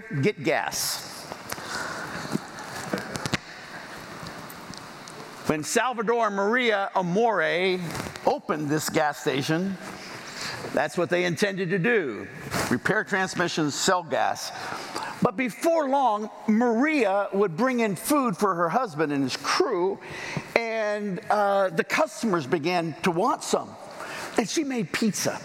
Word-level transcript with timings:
get 0.00 0.42
gas. 0.42 1.12
When 5.46 5.62
Salvador 5.62 6.30
Maria 6.30 6.90
Amore 6.96 7.78
opened 8.26 8.68
this 8.68 8.88
gas 8.88 9.20
station, 9.20 9.76
that's 10.74 10.98
what 10.98 11.08
they 11.08 11.24
intended 11.24 11.70
to 11.70 11.78
do 11.78 12.26
repair 12.70 13.04
transmissions, 13.04 13.74
sell 13.74 14.02
gas. 14.02 14.50
But 15.22 15.36
before 15.36 15.88
long, 15.88 16.30
Maria 16.46 17.28
would 17.32 17.56
bring 17.56 17.80
in 17.80 17.96
food 17.96 18.36
for 18.36 18.54
her 18.54 18.68
husband 18.68 19.12
and 19.12 19.22
his 19.22 19.36
crew, 19.36 19.98
and 20.54 21.20
uh, 21.30 21.70
the 21.70 21.84
customers 21.84 22.46
began 22.46 22.94
to 23.02 23.10
want 23.10 23.42
some. 23.42 23.70
And 24.36 24.48
she 24.48 24.64
made 24.64 24.92
pizza. 24.92 25.40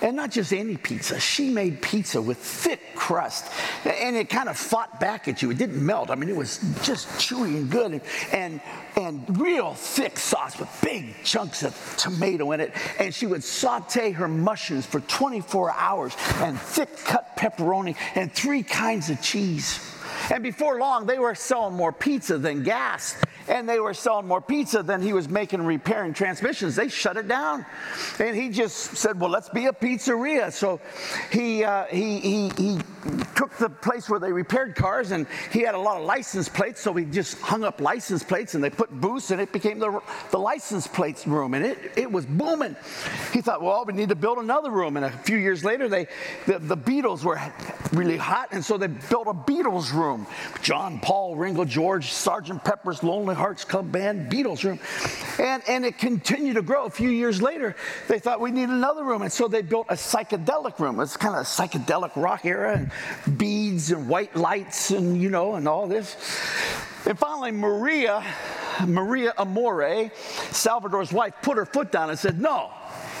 And 0.00 0.16
not 0.16 0.30
just 0.30 0.52
any 0.52 0.76
pizza, 0.76 1.18
she 1.18 1.50
made 1.50 1.82
pizza 1.82 2.20
with 2.20 2.38
thick 2.38 2.80
crust. 2.94 3.52
And 3.84 4.16
it 4.16 4.28
kind 4.28 4.48
of 4.48 4.56
fought 4.56 5.00
back 5.00 5.28
at 5.28 5.42
you. 5.42 5.50
It 5.50 5.58
didn't 5.58 5.84
melt. 5.84 6.10
I 6.10 6.14
mean, 6.14 6.28
it 6.28 6.36
was 6.36 6.58
just 6.82 7.08
chewy 7.18 7.56
and 7.56 7.70
good 7.70 7.92
and, 7.92 8.02
and, 8.32 8.60
and 8.96 9.40
real 9.40 9.74
thick 9.74 10.18
sauce 10.18 10.58
with 10.58 10.68
big 10.82 11.14
chunks 11.24 11.62
of 11.62 11.74
tomato 11.96 12.52
in 12.52 12.60
it. 12.60 12.72
And 12.98 13.14
she 13.14 13.26
would 13.26 13.42
saute 13.42 14.12
her 14.12 14.28
mushrooms 14.28 14.86
for 14.86 15.00
24 15.00 15.72
hours 15.72 16.14
and 16.36 16.58
thick 16.58 16.96
cut 17.04 17.36
pepperoni 17.36 17.96
and 18.14 18.32
three 18.32 18.62
kinds 18.62 19.10
of 19.10 19.20
cheese. 19.20 19.80
And 20.30 20.42
before 20.42 20.78
long, 20.78 21.06
they 21.06 21.18
were 21.18 21.34
selling 21.34 21.74
more 21.74 21.92
pizza 21.92 22.38
than 22.38 22.62
gas 22.62 23.16
and 23.48 23.68
they 23.68 23.80
were 23.80 23.94
selling 23.94 24.26
more 24.26 24.40
pizza 24.40 24.82
than 24.82 25.00
he 25.00 25.12
was 25.12 25.28
making 25.28 25.62
repairing 25.62 26.12
transmissions. 26.12 26.76
They 26.76 26.88
shut 26.88 27.16
it 27.16 27.28
down. 27.28 27.64
And 28.18 28.36
he 28.36 28.50
just 28.50 28.96
said, 28.96 29.18
Well, 29.18 29.30
let's 29.30 29.48
be 29.48 29.66
a 29.66 29.72
pizzeria. 29.72 30.52
So 30.52 30.80
he, 31.32 31.64
uh, 31.64 31.84
he, 31.84 32.20
he, 32.20 32.48
he 32.56 32.78
took 33.34 33.56
the 33.56 33.70
place 33.70 34.08
where 34.08 34.20
they 34.20 34.32
repaired 34.32 34.74
cars 34.74 35.12
and 35.12 35.26
he 35.50 35.60
had 35.60 35.74
a 35.74 35.78
lot 35.78 35.98
of 35.98 36.04
license 36.04 36.48
plates. 36.48 36.80
So 36.80 36.92
he 36.92 37.04
just 37.04 37.40
hung 37.40 37.64
up 37.64 37.80
license 37.80 38.22
plates 38.22 38.54
and 38.54 38.62
they 38.62 38.70
put 38.70 38.90
booths 38.90 39.30
and 39.30 39.40
it 39.40 39.52
became 39.52 39.78
the, 39.78 40.00
the 40.30 40.38
license 40.38 40.86
plates 40.86 41.26
room. 41.26 41.54
And 41.54 41.64
it, 41.64 41.78
it 41.96 42.10
was 42.10 42.26
booming. 42.26 42.76
He 43.32 43.40
thought, 43.40 43.62
Well, 43.62 43.84
we 43.86 43.94
need 43.94 44.10
to 44.10 44.16
build 44.16 44.38
another 44.38 44.70
room. 44.70 44.96
And 44.96 45.06
a 45.06 45.10
few 45.10 45.38
years 45.38 45.64
later, 45.64 45.88
they, 45.88 46.06
the, 46.46 46.58
the 46.58 46.76
Beatles 46.76 47.24
were 47.24 47.40
really 47.92 48.16
hot. 48.16 48.48
And 48.52 48.64
so 48.64 48.76
they 48.76 48.88
built 48.88 49.26
a 49.26 49.32
Beatles 49.32 49.92
room. 49.92 50.17
John, 50.62 51.00
Paul, 51.00 51.36
Ringo, 51.36 51.64
George, 51.64 52.12
Sergeant 52.12 52.62
Pepper's 52.64 53.02
Lonely 53.02 53.34
Hearts 53.34 53.64
Club 53.64 53.90
Band, 53.90 54.30
Beatles 54.30 54.64
room. 54.64 54.78
And, 55.38 55.62
and 55.68 55.84
it 55.84 55.98
continued 55.98 56.54
to 56.54 56.62
grow. 56.62 56.86
A 56.86 56.90
few 56.90 57.10
years 57.10 57.42
later, 57.42 57.76
they 58.08 58.18
thought 58.18 58.40
we 58.40 58.50
need 58.50 58.68
another 58.68 59.04
room. 59.04 59.22
And 59.22 59.32
so 59.32 59.48
they 59.48 59.62
built 59.62 59.86
a 59.88 59.94
psychedelic 59.94 60.78
room. 60.78 61.00
It's 61.00 61.16
kind 61.16 61.34
of 61.34 61.42
a 61.42 61.44
psychedelic 61.44 62.16
rock 62.16 62.44
era 62.44 62.76
and 62.76 63.38
beads 63.38 63.90
and 63.90 64.08
white 64.08 64.34
lights 64.36 64.90
and, 64.90 65.20
you 65.20 65.30
know, 65.30 65.54
and 65.54 65.68
all 65.68 65.86
this. 65.86 66.16
And 67.06 67.18
finally, 67.18 67.52
Maria, 67.52 68.24
Maria 68.86 69.32
Amore, 69.38 70.10
Salvador's 70.50 71.12
wife, 71.12 71.34
put 71.42 71.56
her 71.56 71.66
foot 71.66 71.92
down 71.92 72.10
and 72.10 72.18
said, 72.18 72.40
no, 72.40 72.70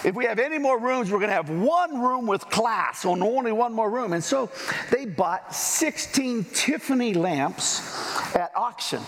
if 0.04 0.14
we 0.14 0.24
have 0.24 0.38
any 0.38 0.58
more 0.58 0.78
rooms, 0.78 1.10
we're 1.10 1.18
going 1.18 1.30
to 1.30 1.34
have 1.34 1.50
one 1.50 2.00
room 2.00 2.26
with 2.26 2.48
class, 2.50 3.04
on 3.04 3.22
only 3.22 3.52
one 3.52 3.72
more 3.72 3.90
room. 3.90 4.12
And 4.12 4.22
so 4.22 4.50
they 4.90 5.04
bought 5.06 5.54
16 5.54 6.44
Tiffany 6.52 7.14
lamps 7.14 8.34
at 8.34 8.52
auction 8.54 9.02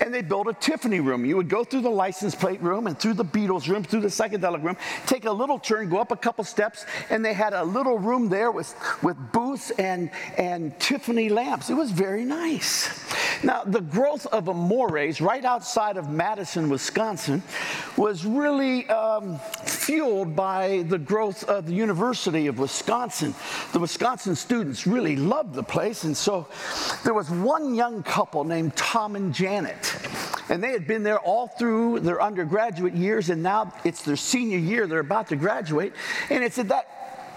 and 0.00 0.12
they 0.12 0.22
built 0.22 0.46
a 0.48 0.52
Tiffany 0.54 1.00
room. 1.00 1.24
You 1.24 1.36
would 1.36 1.48
go 1.48 1.64
through 1.64 1.82
the 1.82 1.90
license 1.90 2.34
plate 2.34 2.60
room 2.60 2.86
and 2.86 2.98
through 2.98 3.14
the 3.14 3.24
Beatles 3.24 3.68
room, 3.68 3.84
through 3.84 4.00
the 4.00 4.08
psychedelic 4.08 4.62
room, 4.62 4.76
take 5.06 5.24
a 5.24 5.30
little 5.30 5.58
turn, 5.58 5.88
go 5.88 5.98
up 5.98 6.12
a 6.12 6.16
couple 6.16 6.44
steps, 6.44 6.86
and 7.10 7.24
they 7.24 7.32
had 7.32 7.52
a 7.52 7.64
little 7.64 7.98
room 7.98 8.28
there 8.28 8.50
with, 8.50 8.74
with 9.02 9.16
booths 9.32 9.70
and, 9.72 10.10
and 10.36 10.78
Tiffany 10.80 11.28
lamps. 11.28 11.70
It 11.70 11.74
was 11.74 11.90
very 11.90 12.24
nice. 12.24 12.88
Now, 13.42 13.62
the 13.64 13.80
growth 13.80 14.26
of 14.26 14.48
Amores 14.48 15.20
right 15.20 15.44
outside 15.44 15.96
of 15.96 16.10
Madison, 16.10 16.68
Wisconsin, 16.68 17.42
was 17.96 18.24
really 18.24 18.88
um, 18.88 19.38
fueled 19.64 20.34
by 20.34 20.84
the 20.88 20.98
growth 20.98 21.44
of 21.44 21.66
the 21.66 21.74
University 21.74 22.46
of 22.46 22.58
Wisconsin. 22.58 23.34
The 23.72 23.78
Wisconsin 23.78 24.34
students 24.34 24.86
really 24.86 25.16
loved 25.16 25.54
the 25.54 25.62
place, 25.62 26.04
and 26.04 26.16
so 26.16 26.48
there 27.04 27.14
was 27.14 27.30
one 27.30 27.74
young 27.74 28.02
couple 28.02 28.44
named 28.44 28.76
Tom 28.76 29.16
and 29.16 29.34
Janet. 29.34 29.85
And 30.48 30.62
they 30.62 30.70
had 30.70 30.86
been 30.86 31.02
there 31.02 31.18
all 31.18 31.48
through 31.48 32.00
their 32.00 32.22
undergraduate 32.22 32.94
years, 32.94 33.30
and 33.30 33.42
now 33.42 33.72
it's 33.84 34.02
their 34.02 34.16
senior 34.16 34.58
year. 34.58 34.86
They're 34.86 35.00
about 35.00 35.28
to 35.28 35.36
graduate. 35.36 35.92
And 36.30 36.44
it's 36.44 36.58
at 36.58 36.68
that 36.68 36.96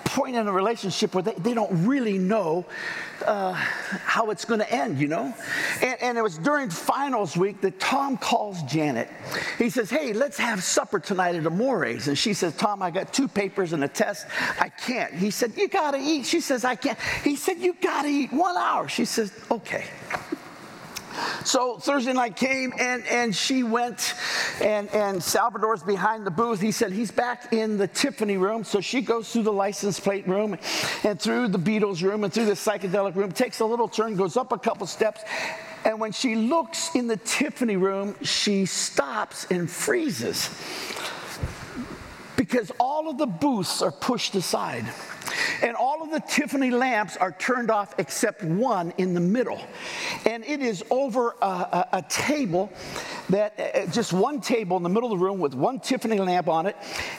point 0.10 0.36
in 0.36 0.48
a 0.48 0.52
relationship 0.52 1.14
where 1.14 1.24
they, 1.24 1.34
they 1.34 1.54
don't 1.54 1.86
really 1.86 2.18
know 2.18 2.66
uh, 3.26 3.54
how 3.54 4.32
it's 4.32 4.46
going 4.46 4.60
to 4.60 4.72
end, 4.72 5.00
you 5.00 5.08
know? 5.08 5.34
And, 5.82 6.02
and, 6.02 6.18
it 6.18 6.22
was 6.22 6.38
during 6.38 6.70
finals 6.70 7.38
week 7.38 7.62
that 7.62 7.80
Tom 7.80 8.18
calls 8.18 8.64
Janet. 8.64 9.10
He 9.58 9.70
says, 9.70 9.90
Hey, 9.90 10.14
let's 10.14 10.38
have 10.38 10.64
supper 10.64 11.00
tonight 11.00 11.36
at 11.36 11.46
Amore's. 11.46 12.08
And 12.08 12.18
she 12.18 12.34
says, 12.34 12.56
Tom, 12.56 12.82
I 12.82 12.92
got 12.92 13.14
two 13.14 13.28
papers 13.28 13.74
and 13.74 13.84
a 13.84 13.88
test. 13.88 14.26
I 14.60 14.70
can't. 14.70 15.14
He 15.14 15.32
said, 15.32 15.54
You 15.56 15.68
got 15.68 15.92
to 15.92 16.00
eat. 16.00 16.26
She 16.26 16.42
says, 16.42 16.66
I 16.66 16.76
can't. 16.76 16.98
He 17.24 17.36
said, 17.36 17.58
You 17.60 17.74
got 17.74 18.04
to 18.04 18.10
eat 18.10 18.34
one 18.34 18.58
hour. 18.58 18.88
She 18.88 19.06
says, 19.06 19.32
Okay. 19.52 19.86
So 21.46 21.78
Thursday 21.78 22.14
night 22.14 22.36
came 22.36 22.74
and, 22.80 23.06
and 23.08 23.36
she 23.36 23.64
went 23.64 24.14
and, 24.62 24.90
and 24.90 25.22
Salvador's 25.22 25.84
behind 25.84 26.26
the 26.26 26.32
booth. 26.32 26.62
He 26.62 26.72
said 26.72 26.92
he's 26.92 27.12
back 27.12 27.54
in 27.54 27.78
the 27.78 27.88
Tiffany 27.88 28.38
room. 28.38 28.64
So 28.64 28.82
she 28.82 29.02
goes 29.02 29.32
through 29.32 29.44
the 29.44 29.54
license 29.54 30.00
plate 30.00 30.28
room 30.28 30.58
and 31.04 31.20
through 31.20 31.50
the 31.50 31.60
Beatles 31.60 32.02
room 32.02 32.24
and 32.24 32.34
through 32.34 32.46
the 32.46 32.54
psychedelic 32.54 33.16
room, 33.16 33.32
takes 33.32 33.60
a 33.60 33.66
little 33.66 33.88
turn, 33.88 34.16
goes 34.16 34.38
up 34.38 34.52
a 34.52 34.58
couple 34.58 34.88
steps. 34.88 35.22
And 35.86 36.00
when 36.00 36.12
she 36.12 36.36
looks 36.36 36.94
in 36.96 37.08
the 37.08 37.18
Tiffany 37.18 37.78
room, 37.78 38.16
she 38.22 38.66
stops 38.66 39.48
and 39.50 39.70
freezes 39.70 40.50
because 42.36 42.72
all 42.80 43.10
of 43.10 43.18
the 43.18 43.26
booths 43.26 43.82
are 43.82 43.92
pushed 43.92 44.34
aside. 44.36 44.86
And 45.62 45.76
all 45.76 46.02
of 46.04 46.12
the 46.12 46.20
Tiffany 46.20 46.72
lamps 46.72 47.18
are 47.18 47.32
turned 47.32 47.72
off 47.72 47.96
except 47.98 48.44
one 48.44 48.94
in 48.98 49.14
the 49.14 49.20
middle. 49.20 49.62
And 50.26 50.44
it 50.46 50.62
is 50.62 50.84
over 50.90 51.36
a, 51.42 51.46
a, 51.46 51.88
a 51.94 52.06
table 52.10 52.72
that, 53.30 53.60
uh, 53.60 53.92
just 53.92 54.14
one 54.14 54.42
table 54.42 54.78
in 54.78 54.84
the 54.84 54.90
middle 54.90 55.12
of 55.12 55.20
the 55.20 55.26
room 55.26 55.40
with 55.40 55.54
one 55.54 55.80
Tiffany 55.80 56.20
lamp 56.20 56.48
on 56.48 56.66
it. 56.66 56.76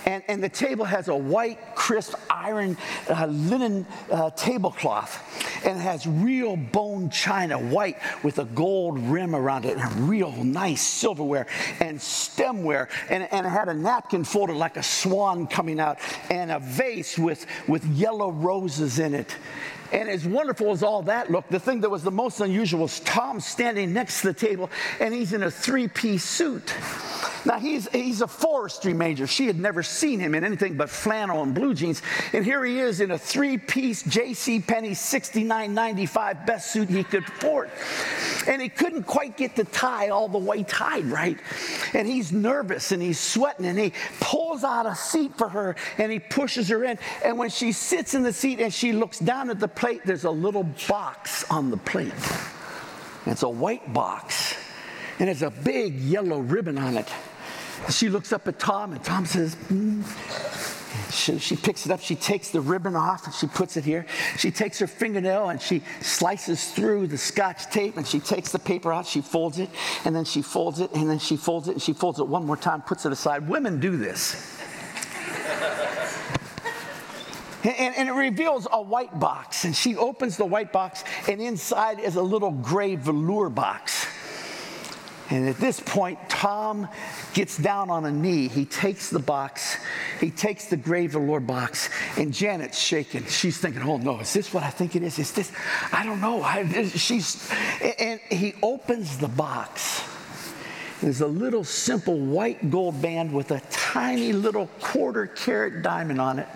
And, 0.07 0.23
and 0.29 0.43
the 0.43 0.49
table 0.49 0.85
has 0.85 1.09
a 1.09 1.17
white, 1.17 1.75
crisp 1.75 2.15
iron 2.29 2.77
uh, 3.09 3.27
linen 3.27 3.87
uh, 4.11 4.31
tablecloth. 4.31 5.19
And 5.65 5.79
it 5.79 5.83
has 5.83 6.07
real 6.07 6.57
bone 6.57 7.11
china, 7.11 7.59
white 7.59 7.99
with 8.23 8.39
a 8.39 8.45
gold 8.45 8.99
rim 8.99 9.35
around 9.35 9.65
it, 9.65 9.77
and 9.77 10.09
real 10.09 10.33
nice 10.33 10.83
silverware 10.83 11.47
and 11.81 11.99
stemware. 11.99 12.89
And, 13.09 13.29
and 13.33 13.47
it 13.47 13.51
had 13.51 13.69
a 13.69 13.75
napkin 13.75 14.25
folded 14.25 14.57
like 14.57 14.77
a 14.77 14.83
swan 14.83 15.47
coming 15.47 15.79
out, 15.79 15.99
and 16.31 16.51
a 16.51 16.59
vase 16.59 17.19
with, 17.19 17.47
with 17.69 17.85
yellow 17.85 18.10
roses 18.31 18.99
in 18.99 19.15
it. 19.15 19.37
And 19.93 20.09
as 20.09 20.25
wonderful 20.25 20.71
as 20.71 20.83
all 20.83 21.03
that 21.03 21.31
looked, 21.31 21.51
the 21.51 21.61
thing 21.61 21.81
that 21.81 21.91
was 21.91 22.03
the 22.03 22.11
most 22.11 22.41
unusual 22.41 22.83
was 22.83 23.01
Tom 23.01 23.41
standing 23.41 23.93
next 23.93 24.21
to 24.23 24.29
the 24.29 24.35
table, 24.35 24.71
and 25.01 25.13
he's 25.13 25.33
in 25.33 25.43
a 25.43 25.51
three 25.51 25.89
piece 25.89 26.25
suit. 26.25 26.75
Now, 27.45 27.59
he's, 27.59 27.89
he's 27.89 28.21
a 28.21 28.27
forestry 28.27 28.93
major. 28.93 29.27
She 29.27 29.47
had 29.47 29.59
never 29.59 29.83
seen 29.83 30.21
him 30.21 30.35
in 30.35 30.45
anything 30.45 30.77
but 30.77 30.91
flannel 30.91 31.43
and 31.43 31.55
blue 31.55 31.75
jeans. 31.75 32.03
And 32.33 32.45
here 32.45 32.65
he 32.65 32.79
is 32.79 33.01
in 33.01 33.11
a 33.13 33.19
three 33.19 33.57
piece 33.57 34.03
J.C. 34.03 34.61
Penney 34.61 34.91
69.95 34.91 36.47
best 36.47 36.71
suit 36.73 36.89
he 36.89 37.03
could 37.03 37.25
afford. 37.25 37.71
And 38.47 38.61
he 38.61 38.69
couldn't 38.69 39.05
quite 39.05 39.37
get 39.37 39.57
the 39.57 39.65
tie 39.65 40.09
all 40.09 40.29
the 40.29 40.39
way 40.39 40.63
tied 40.65 41.07
right. 41.07 41.39
And 41.95 42.07
he's 42.07 42.33
nervous 42.33 42.93
and 42.93 43.03
he's 43.03 43.19
sweating 43.19 43.67
and 43.67 43.79
he 43.79 43.93
pulls 44.21 44.65
out 44.65 44.87
a 44.87 44.95
seat 44.95 45.37
for 45.37 45.49
her 45.49 45.77
and 45.99 46.13
he 46.13 46.19
pushes 46.19 46.69
her 46.69 46.85
in. 46.85 46.99
And 47.25 47.39
when 47.39 47.51
she 47.51 47.73
sits 47.73 48.15
in 48.15 48.23
the 48.23 48.33
seat 48.33 48.61
and 48.61 48.73
she 48.73 48.93
looks 48.93 49.19
down 49.19 49.51
at 49.51 49.61
the 49.61 49.69
plate, 49.81 50.03
there's 50.05 50.25
a 50.25 50.31
little 50.31 50.65
box 50.89 51.45
on 51.51 51.71
the 51.71 51.77
plate. 51.77 52.13
It's 53.27 53.43
a 53.43 53.49
white 53.49 53.93
box 53.93 54.57
and 55.21 55.29
there's 55.29 55.43
a 55.43 55.51
big 55.51 56.01
yellow 56.01 56.39
ribbon 56.39 56.79
on 56.79 56.97
it. 56.97 57.09
She 57.91 58.09
looks 58.09 58.33
up 58.33 58.49
at 58.49 58.59
Tom, 58.59 58.93
and 58.93 59.05
Tom 59.05 59.27
says, 59.27 59.55
mm. 59.69 60.03
she, 61.13 61.39
she, 61.39 61.57
picks 61.57 61.85
it 61.85 61.93
up, 61.93 62.01
she 62.01 62.15
takes 62.15 62.51
the 62.51 62.61
ribbon 62.61 62.97
off, 62.97 63.27
and 63.27 63.35
she 63.35 63.47
puts 63.47 63.77
it 63.77 63.85
here. 63.85 64.07
She 64.39 64.51
takes 64.51 64.79
her 64.79 64.87
fingernail 64.87 65.51
and 65.51 65.61
she 65.61 65.83
slices 66.01 66.73
through 66.73 67.07
the 67.07 67.19
scotch 67.19 67.71
tape, 67.71 67.97
and 67.99 68.07
she 68.07 68.19
takes 68.19 68.51
the 68.51 68.59
paper 68.59 68.93
out, 68.93 69.07
she 69.07 69.21
folds 69.21 69.59
it, 69.59 69.69
and 70.05 70.17
then 70.17 70.25
she 70.25 70.41
folds 70.41 70.81
it, 70.81 70.91
and 70.93 71.09
then 71.09 71.19
she 71.19 71.37
folds 71.37 71.69
it, 71.69 71.73
and 71.73 71.83
she 71.83 71.93
folds 71.93 72.19
it 72.19 72.27
one 72.27 72.47
more 72.47 72.57
time, 72.57 72.81
puts 72.81 73.05
it 73.05 73.13
aside. 73.13 73.47
Women 73.49 73.79
do 73.79 73.97
this. 73.97 74.59
And, 77.63 77.95
and, 77.97 78.09
it 78.09 78.13
reveals 78.13 78.67
a 78.71 78.81
white 78.81 79.19
box. 79.19 79.65
And 79.65 79.77
she 79.77 79.97
opens 79.97 80.37
the 80.37 80.47
white 80.47 80.73
box, 80.73 81.05
and 81.29 81.41
inside 81.41 82.01
is 82.01 82.17
a 82.17 82.23
little 82.23 82.53
gray 82.53 82.97
velour 82.97 83.51
box. 83.51 84.07
And 85.31 85.49
at 85.49 85.59
this 85.59 85.79
point, 85.79 86.19
Tom 86.29 86.89
gets 87.35 87.57
down 87.57 87.89
on 87.89 88.05
a 88.05 88.11
knee. 88.11 88.49
He 88.49 88.65
takes 88.65 89.11
the 89.11 89.21
box, 89.21 89.77
he 90.19 90.29
takes 90.29 90.67
the 90.67 90.77
gray 90.77 91.07
velour 91.07 91.39
box, 91.39 91.89
and 92.17 92.33
Janet's 92.33 92.79
shaking. 92.79 93.25
She's 93.27 93.59
thinking, 93.59 93.83
oh 93.83 93.99
no, 93.99 94.19
is 94.19 94.33
this 94.33 94.53
what 94.53 94.65
I 94.65 94.71
think 94.71 94.97
it 94.97 95.05
is? 95.05 95.21
Is 95.21 95.31
this? 95.31 95.53
I 95.93 96.05
don't 96.05 96.21
know. 96.21 96.43
I, 96.43 96.89
she's, 96.89 97.49
and 98.01 98.19
he 98.29 98.55
opens 98.61 99.19
the 99.19 99.29
box. 99.29 100.03
There's 101.01 101.21
a 101.21 101.29
little 101.29 101.65
simple 101.65 102.19
white 102.19 102.69
gold 102.69 103.01
band 103.01 103.33
with 103.33 103.53
a 103.53 103.61
tiny 103.71 104.33
little 104.33 104.67
quarter 104.81 105.29
carat 105.29 105.83
diamond 105.83 106.21
on 106.21 106.41
it. 106.41 106.49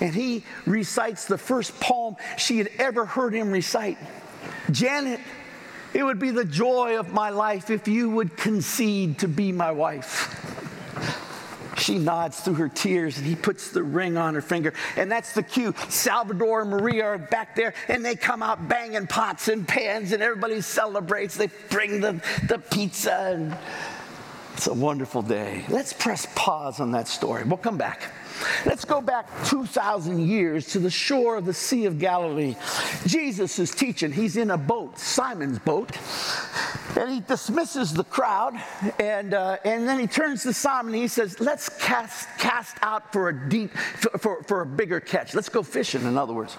And 0.00 0.14
he 0.14 0.44
recites 0.66 1.24
the 1.26 1.38
first 1.38 1.78
poem 1.80 2.16
she 2.36 2.58
had 2.58 2.70
ever 2.78 3.04
heard 3.04 3.34
him 3.34 3.50
recite. 3.50 3.98
Janet, 4.70 5.20
it 5.94 6.02
would 6.02 6.18
be 6.18 6.30
the 6.30 6.44
joy 6.44 6.98
of 6.98 7.12
my 7.12 7.30
life 7.30 7.70
if 7.70 7.88
you 7.88 8.10
would 8.10 8.36
concede 8.36 9.18
to 9.20 9.28
be 9.28 9.52
my 9.52 9.72
wife. 9.72 10.34
She 11.78 11.98
nods 11.98 12.40
through 12.40 12.54
her 12.54 12.68
tears 12.68 13.18
and 13.18 13.26
he 13.26 13.34
puts 13.34 13.70
the 13.70 13.82
ring 13.82 14.16
on 14.16 14.34
her 14.34 14.42
finger. 14.42 14.74
And 14.96 15.10
that's 15.10 15.32
the 15.32 15.42
cue. 15.42 15.74
Salvador 15.88 16.62
and 16.62 16.70
Maria 16.70 17.04
are 17.04 17.18
back 17.18 17.54
there 17.54 17.72
and 17.88 18.04
they 18.04 18.16
come 18.16 18.42
out 18.42 18.68
banging 18.68 19.06
pots 19.06 19.48
and 19.48 19.66
pans 19.66 20.12
and 20.12 20.22
everybody 20.22 20.60
celebrates. 20.60 21.36
They 21.36 21.48
bring 21.70 22.00
the, 22.00 22.20
the 22.48 22.58
pizza 22.58 23.32
and 23.34 23.56
it's 24.54 24.66
a 24.66 24.74
wonderful 24.74 25.22
day. 25.22 25.64
Let's 25.68 25.92
press 25.92 26.26
pause 26.34 26.80
on 26.80 26.90
that 26.92 27.06
story. 27.06 27.44
We'll 27.44 27.58
come 27.58 27.78
back. 27.78 28.10
Let's 28.66 28.84
go 28.84 29.00
back 29.00 29.28
2,000 29.46 30.20
years 30.20 30.66
to 30.68 30.78
the 30.78 30.90
shore 30.90 31.36
of 31.36 31.44
the 31.44 31.54
Sea 31.54 31.86
of 31.86 31.98
Galilee. 31.98 32.56
Jesus 33.06 33.58
is 33.58 33.70
teaching. 33.70 34.12
He's 34.12 34.36
in 34.36 34.50
a 34.50 34.58
boat, 34.58 34.98
Simon's 34.98 35.58
boat, 35.58 35.96
and 36.96 37.10
he 37.10 37.20
dismisses 37.20 37.92
the 37.92 38.04
crowd. 38.04 38.54
And, 38.98 39.34
uh, 39.34 39.58
and 39.64 39.88
then 39.88 39.98
he 39.98 40.06
turns 40.06 40.42
to 40.44 40.52
Simon 40.52 40.94
and 40.94 41.02
he 41.02 41.08
says, 41.08 41.40
Let's 41.40 41.68
cast, 41.68 42.28
cast 42.38 42.76
out 42.82 43.12
for 43.12 43.28
a 43.28 43.48
deep, 43.48 43.72
for, 43.72 44.18
for, 44.18 44.42
for 44.44 44.60
a 44.62 44.66
bigger 44.66 45.00
catch. 45.00 45.34
Let's 45.34 45.48
go 45.48 45.62
fishing, 45.62 46.02
in 46.02 46.16
other 46.16 46.32
words. 46.32 46.56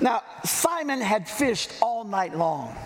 Now, 0.00 0.22
Simon 0.44 1.00
had 1.00 1.28
fished 1.28 1.72
all 1.80 2.04
night 2.04 2.36
long 2.36 2.76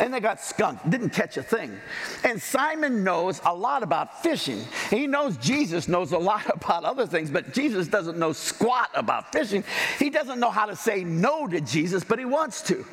and 0.00 0.12
they 0.12 0.20
got 0.20 0.40
skunked, 0.40 0.88
didn't 0.88 1.10
catch 1.10 1.36
a 1.36 1.42
thing. 1.42 1.78
And 2.24 2.40
Simon 2.40 3.04
knows 3.04 3.40
a 3.44 3.54
lot 3.54 3.82
about 3.82 4.22
fishing. 4.22 4.64
He 4.88 5.06
knows 5.06 5.36
Jesus 5.36 5.88
knows 5.88 6.12
a 6.12 6.18
lot 6.18 6.48
about 6.54 6.84
other 6.84 7.06
things, 7.06 7.30
but 7.30 7.52
Jesus 7.52 7.86
doesn't 7.86 8.18
know 8.18 8.32
squat 8.32 8.90
about 8.94 9.32
fishing. 9.32 9.62
He 9.98 10.10
doesn't 10.10 10.40
know 10.40 10.50
how 10.50 10.66
to 10.66 10.74
say 10.74 11.04
no 11.04 11.46
to 11.46 11.60
Jesus, 11.60 12.02
but 12.02 12.18
he 12.18 12.24
wants 12.24 12.62
to. 12.62 12.84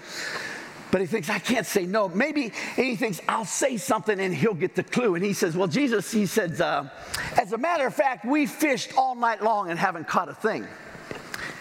But 0.89 1.01
he 1.01 1.07
thinks, 1.07 1.29
I 1.29 1.39
can't 1.39 1.65
say 1.65 1.85
no. 1.85 2.07
Maybe 2.07 2.53
he 2.75 2.95
thinks, 2.95 3.19
I'll 3.27 3.43
say 3.45 3.75
something 3.75 4.19
and 4.19 4.33
he'll 4.33 4.53
get 4.53 4.75
the 4.75 4.83
clue. 4.83 5.15
And 5.15 5.23
he 5.23 5.33
says, 5.33 5.55
Well, 5.55 5.67
Jesus, 5.67 6.11
he 6.11 6.25
says, 6.25 6.61
uh, 6.61 6.89
as 7.37 7.51
a 7.51 7.57
matter 7.57 7.85
of 7.87 7.93
fact, 7.93 8.25
we 8.25 8.45
fished 8.45 8.97
all 8.97 9.15
night 9.15 9.43
long 9.43 9.69
and 9.69 9.77
haven't 9.77 10.07
caught 10.07 10.29
a 10.29 10.33
thing 10.33 10.65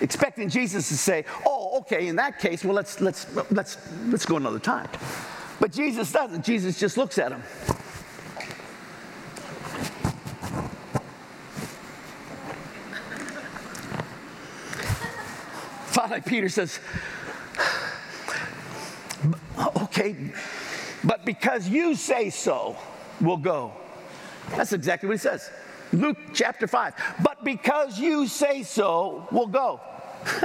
expecting 0.01 0.49
Jesus 0.49 0.89
to 0.89 0.97
say, 0.97 1.25
"Oh, 1.47 1.79
okay, 1.81 2.07
in 2.07 2.17
that 2.17 2.39
case, 2.39 2.65
well 2.65 2.75
let's 2.75 3.01
let's 3.01 3.27
let's 3.51 3.79
let's 4.07 4.27
go 4.27 4.37
another 4.37 4.59
time." 4.59 4.89
But 5.61 5.73
Jesus 5.73 6.12
doesn't. 6.12 6.44
Jesus 6.44 6.79
just 6.79 6.97
looks 6.97 7.19
at 7.19 7.32
him. 7.32 7.43
Finally, 15.87 16.20
Peter 16.23 16.49
says, 16.49 16.79
Okay, 19.82 20.14
but 21.05 21.25
because 21.25 21.69
you 21.69 21.94
say 21.94 22.31
so, 22.31 22.76
we'll 23.20 23.37
go. 23.38 23.73
That's 24.50 24.73
exactly 24.73 25.09
what 25.09 25.14
he 25.14 25.19
says. 25.19 25.50
Luke 25.93 26.19
chapter 26.35 26.67
5. 26.67 26.94
But 27.23 27.43
because 27.44 27.99
you 27.99 28.26
say 28.26 28.62
so, 28.62 29.26
we'll 29.32 29.47
go. 29.47 29.81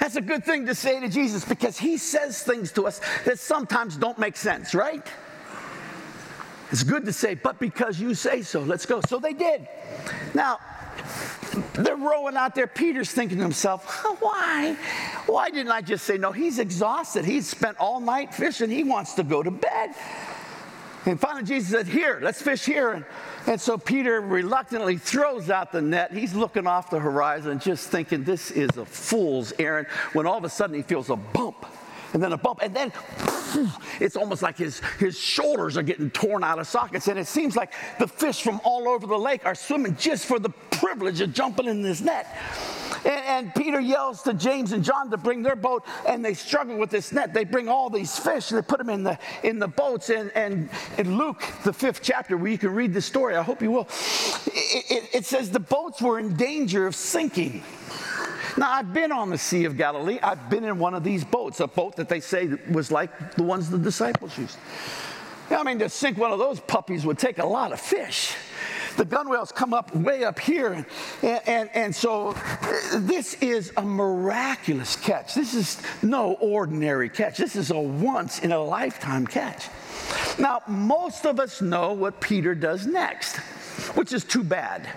That's 0.00 0.16
a 0.16 0.20
good 0.20 0.44
thing 0.44 0.66
to 0.66 0.74
say 0.74 1.00
to 1.00 1.08
Jesus 1.08 1.44
because 1.44 1.78
he 1.78 1.96
says 1.96 2.42
things 2.42 2.72
to 2.72 2.86
us 2.86 3.00
that 3.24 3.38
sometimes 3.38 3.96
don't 3.96 4.18
make 4.18 4.36
sense, 4.36 4.74
right? 4.74 5.06
It's 6.70 6.82
good 6.82 7.06
to 7.06 7.12
say, 7.12 7.34
but 7.34 7.58
because 7.58 7.98
you 7.98 8.14
say 8.14 8.42
so, 8.42 8.60
let's 8.60 8.84
go. 8.84 9.00
So 9.08 9.18
they 9.18 9.32
did. 9.32 9.66
Now, 10.34 10.58
they're 11.74 11.96
rowing 11.96 12.36
out 12.36 12.54
there. 12.54 12.66
Peter's 12.66 13.10
thinking 13.10 13.38
to 13.38 13.44
himself, 13.44 14.04
why? 14.20 14.76
Why 15.26 15.50
didn't 15.50 15.72
I 15.72 15.80
just 15.80 16.04
say 16.04 16.18
no? 16.18 16.30
He's 16.32 16.58
exhausted. 16.58 17.24
He's 17.24 17.48
spent 17.48 17.78
all 17.78 18.00
night 18.00 18.34
fishing. 18.34 18.68
He 18.68 18.84
wants 18.84 19.14
to 19.14 19.22
go 19.22 19.42
to 19.42 19.50
bed. 19.50 19.94
And 21.08 21.18
finally, 21.18 21.42
Jesus 21.42 21.70
said, 21.70 21.86
Here, 21.86 22.18
let's 22.22 22.42
fish 22.42 22.66
here. 22.66 22.90
And, 22.90 23.04
and 23.46 23.58
so 23.58 23.78
Peter 23.78 24.20
reluctantly 24.20 24.98
throws 24.98 25.48
out 25.48 25.72
the 25.72 25.80
net. 25.80 26.12
He's 26.12 26.34
looking 26.34 26.66
off 26.66 26.90
the 26.90 26.98
horizon, 26.98 27.58
just 27.60 27.88
thinking, 27.88 28.24
This 28.24 28.50
is 28.50 28.76
a 28.76 28.84
fool's 28.84 29.54
errand. 29.58 29.86
When 30.12 30.26
all 30.26 30.36
of 30.36 30.44
a 30.44 30.50
sudden 30.50 30.76
he 30.76 30.82
feels 30.82 31.08
a 31.08 31.16
bump, 31.16 31.64
and 32.12 32.22
then 32.22 32.34
a 32.34 32.36
bump, 32.36 32.60
and 32.62 32.76
then 32.76 32.92
it's 34.00 34.16
almost 34.16 34.42
like 34.42 34.58
his, 34.58 34.80
his 34.98 35.18
shoulders 35.18 35.78
are 35.78 35.82
getting 35.82 36.10
torn 36.10 36.44
out 36.44 36.58
of 36.58 36.66
sockets. 36.66 37.08
And 37.08 37.18
it 37.18 37.26
seems 37.26 37.56
like 37.56 37.72
the 37.98 38.06
fish 38.06 38.42
from 38.42 38.60
all 38.62 38.86
over 38.86 39.06
the 39.06 39.18
lake 39.18 39.46
are 39.46 39.54
swimming 39.54 39.96
just 39.96 40.26
for 40.26 40.38
the 40.38 40.50
privilege 40.70 41.22
of 41.22 41.32
jumping 41.32 41.66
in 41.66 41.80
this 41.80 42.02
net. 42.02 42.36
And, 43.04 43.24
and, 43.46 43.54
Peter 43.54 43.80
yells 43.80 44.22
to 44.22 44.34
James 44.34 44.72
and 44.72 44.84
John 44.84 45.10
to 45.10 45.16
bring 45.16 45.42
their 45.42 45.56
boat, 45.56 45.84
and 46.06 46.24
they 46.24 46.34
struggle 46.34 46.76
with 46.76 46.90
this 46.90 47.12
net. 47.12 47.32
They 47.32 47.44
bring 47.44 47.68
all 47.68 47.90
these 47.90 48.18
fish, 48.18 48.50
and 48.50 48.58
they 48.58 48.62
put 48.62 48.78
them 48.78 48.90
in 48.90 49.02
the, 49.02 49.18
in 49.42 49.58
the 49.58 49.68
boats. 49.68 50.10
And, 50.10 50.30
and 50.34 50.68
in 50.96 51.16
Luke, 51.16 51.42
the 51.64 51.72
fifth 51.72 52.00
chapter, 52.02 52.36
where 52.36 52.50
you 52.50 52.58
can 52.58 52.74
read 52.74 52.92
the 52.92 53.02
story, 53.02 53.36
I 53.36 53.42
hope 53.42 53.62
you 53.62 53.70
will, 53.70 53.88
it, 54.46 54.84
it, 54.90 55.14
it 55.14 55.26
says 55.26 55.50
the 55.50 55.60
boats 55.60 56.00
were 56.02 56.18
in 56.18 56.36
danger 56.36 56.86
of 56.86 56.94
sinking. 56.94 57.62
Now, 58.56 58.72
I've 58.72 58.92
been 58.92 59.12
on 59.12 59.30
the 59.30 59.38
Sea 59.38 59.64
of 59.66 59.76
Galilee. 59.76 60.18
I've 60.22 60.50
been 60.50 60.64
in 60.64 60.78
one 60.78 60.94
of 60.94 61.04
these 61.04 61.24
boats, 61.24 61.60
a 61.60 61.68
boat 61.68 61.96
that 61.96 62.08
they 62.08 62.20
say 62.20 62.50
was 62.70 62.90
like 62.90 63.36
the 63.36 63.44
ones 63.44 63.70
the 63.70 63.78
disciples 63.78 64.36
used. 64.36 64.58
I 65.50 65.62
mean, 65.62 65.78
to 65.78 65.88
sink 65.88 66.18
one 66.18 66.32
of 66.32 66.38
those 66.38 66.60
puppies 66.60 67.06
would 67.06 67.18
take 67.18 67.38
a 67.38 67.46
lot 67.46 67.72
of 67.72 67.80
fish 67.80 68.34
the 68.98 69.06
gunwales 69.06 69.54
come 69.54 69.72
up 69.72 69.94
way 69.94 70.24
up 70.24 70.38
here. 70.38 70.72
And, 71.22 71.40
and, 71.46 71.70
and 71.72 71.94
so 71.94 72.30
uh, 72.30 72.78
this 72.94 73.34
is 73.34 73.72
a 73.76 73.82
miraculous 73.82 74.96
catch. 74.96 75.34
This 75.34 75.54
is 75.54 75.80
no 76.02 76.32
ordinary 76.34 77.08
catch. 77.08 77.38
This 77.38 77.56
is 77.56 77.70
a 77.70 77.78
once 77.78 78.40
in 78.40 78.52
a 78.52 78.60
lifetime 78.60 79.26
catch. 79.26 79.68
Now, 80.38 80.62
most 80.66 81.26
of 81.26 81.38
us 81.38 81.62
know 81.62 81.92
what 81.92 82.20
Peter 82.20 82.54
does 82.54 82.86
next, 82.86 83.36
which 83.94 84.12
is 84.12 84.24
too 84.24 84.42
bad 84.42 84.88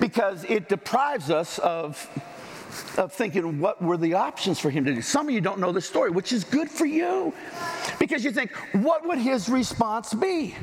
because 0.00 0.44
it 0.44 0.68
deprives 0.68 1.30
us 1.30 1.58
of 1.58 2.08
of 2.96 3.12
thinking 3.12 3.60
what 3.60 3.82
were 3.82 3.98
the 3.98 4.14
options 4.14 4.58
for 4.58 4.70
him 4.70 4.84
to 4.84 4.94
do. 4.94 5.02
Some 5.02 5.28
of 5.28 5.34
you 5.34 5.42
don't 5.42 5.58
know 5.58 5.72
the 5.72 5.80
story, 5.80 6.10
which 6.10 6.32
is 6.32 6.42
good 6.42 6.70
for 6.70 6.86
you 6.86 7.34
because 7.98 8.24
you 8.24 8.32
think, 8.32 8.50
what 8.72 9.06
would 9.06 9.18
his 9.18 9.48
response 9.48 10.14
be? 10.14 10.54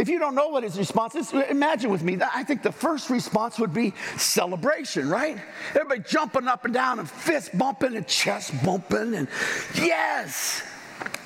If 0.00 0.08
you 0.08 0.18
don't 0.18 0.34
know 0.34 0.48
what 0.48 0.62
his 0.62 0.78
response 0.78 1.14
is, 1.14 1.30
imagine 1.34 1.90
with 1.90 2.02
me. 2.02 2.18
I 2.34 2.42
think 2.42 2.62
the 2.62 2.72
first 2.72 3.10
response 3.10 3.58
would 3.58 3.74
be 3.74 3.92
celebration, 4.16 5.10
right? 5.10 5.36
Everybody 5.74 6.00
jumping 6.08 6.48
up 6.48 6.64
and 6.64 6.72
down 6.72 7.00
and 7.00 7.10
fist 7.10 7.56
bumping 7.58 7.94
and 7.94 8.06
chest 8.06 8.54
bumping 8.64 9.14
and 9.14 9.28
yes. 9.74 10.62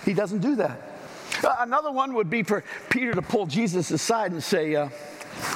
He 0.05 0.13
doesn't 0.13 0.41
do 0.41 0.57
that. 0.57 0.81
Uh, 1.45 1.55
another 1.61 1.93
one 1.93 2.15
would 2.15 2.29
be 2.29 2.43
for 2.43 2.65
Peter 2.91 3.13
to 3.13 3.23
pull 3.23 3.47
Jesus 3.47 3.93
aside 3.93 4.33
and 4.33 4.43
say, 4.43 4.75
uh, 4.75 4.89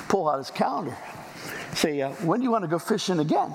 pull 0.08 0.28
out 0.28 0.38
his 0.38 0.52
calendar. 0.52 0.96
Say, 1.74 2.00
uh, 2.00 2.10
when 2.22 2.38
do 2.38 2.44
you 2.44 2.52
want 2.52 2.62
to 2.62 2.68
go 2.68 2.78
fishing 2.78 3.18
again? 3.18 3.52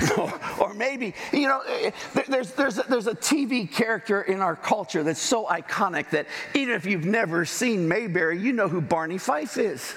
or, 0.60 0.74
maybe, 0.74 1.14
you 1.32 1.48
know, 1.48 1.60
eh, 1.68 1.90
there's, 2.28 2.52
there's, 2.52 2.78
a, 2.78 2.82
there's 2.88 3.06
a 3.06 3.14
TV 3.14 3.70
character 3.70 4.22
in 4.22 4.40
our 4.40 4.56
culture 4.56 5.02
that's 5.02 5.20
so 5.20 5.46
iconic 5.46 6.10
that 6.10 6.26
even 6.54 6.74
if 6.74 6.86
you've 6.86 7.04
never 7.04 7.44
seen 7.44 7.86
Mayberry, 7.88 8.38
you 8.38 8.52
know 8.52 8.68
who 8.68 8.80
Barney 8.80 9.18
Fife 9.18 9.56
is. 9.58 9.94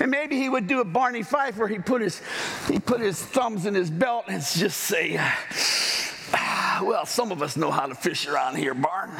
And 0.00 0.10
maybe 0.10 0.36
he 0.36 0.48
would 0.48 0.66
do 0.66 0.80
a 0.80 0.84
Barney 0.84 1.22
Fife 1.22 1.56
where 1.56 1.68
he 1.68 1.78
put 1.78 2.02
his, 2.02 2.20
he 2.68 2.78
put 2.80 3.00
his 3.00 3.22
thumbs 3.22 3.66
in 3.66 3.74
his 3.74 3.90
belt 3.90 4.24
and 4.28 4.42
just 4.42 4.78
say, 4.78 5.16
ah, 5.18 6.80
well, 6.82 7.06
some 7.06 7.30
of 7.30 7.42
us 7.42 7.56
know 7.56 7.70
how 7.70 7.86
to 7.86 7.94
fish 7.94 8.26
around 8.26 8.56
here, 8.56 8.74
Barn. 8.74 9.12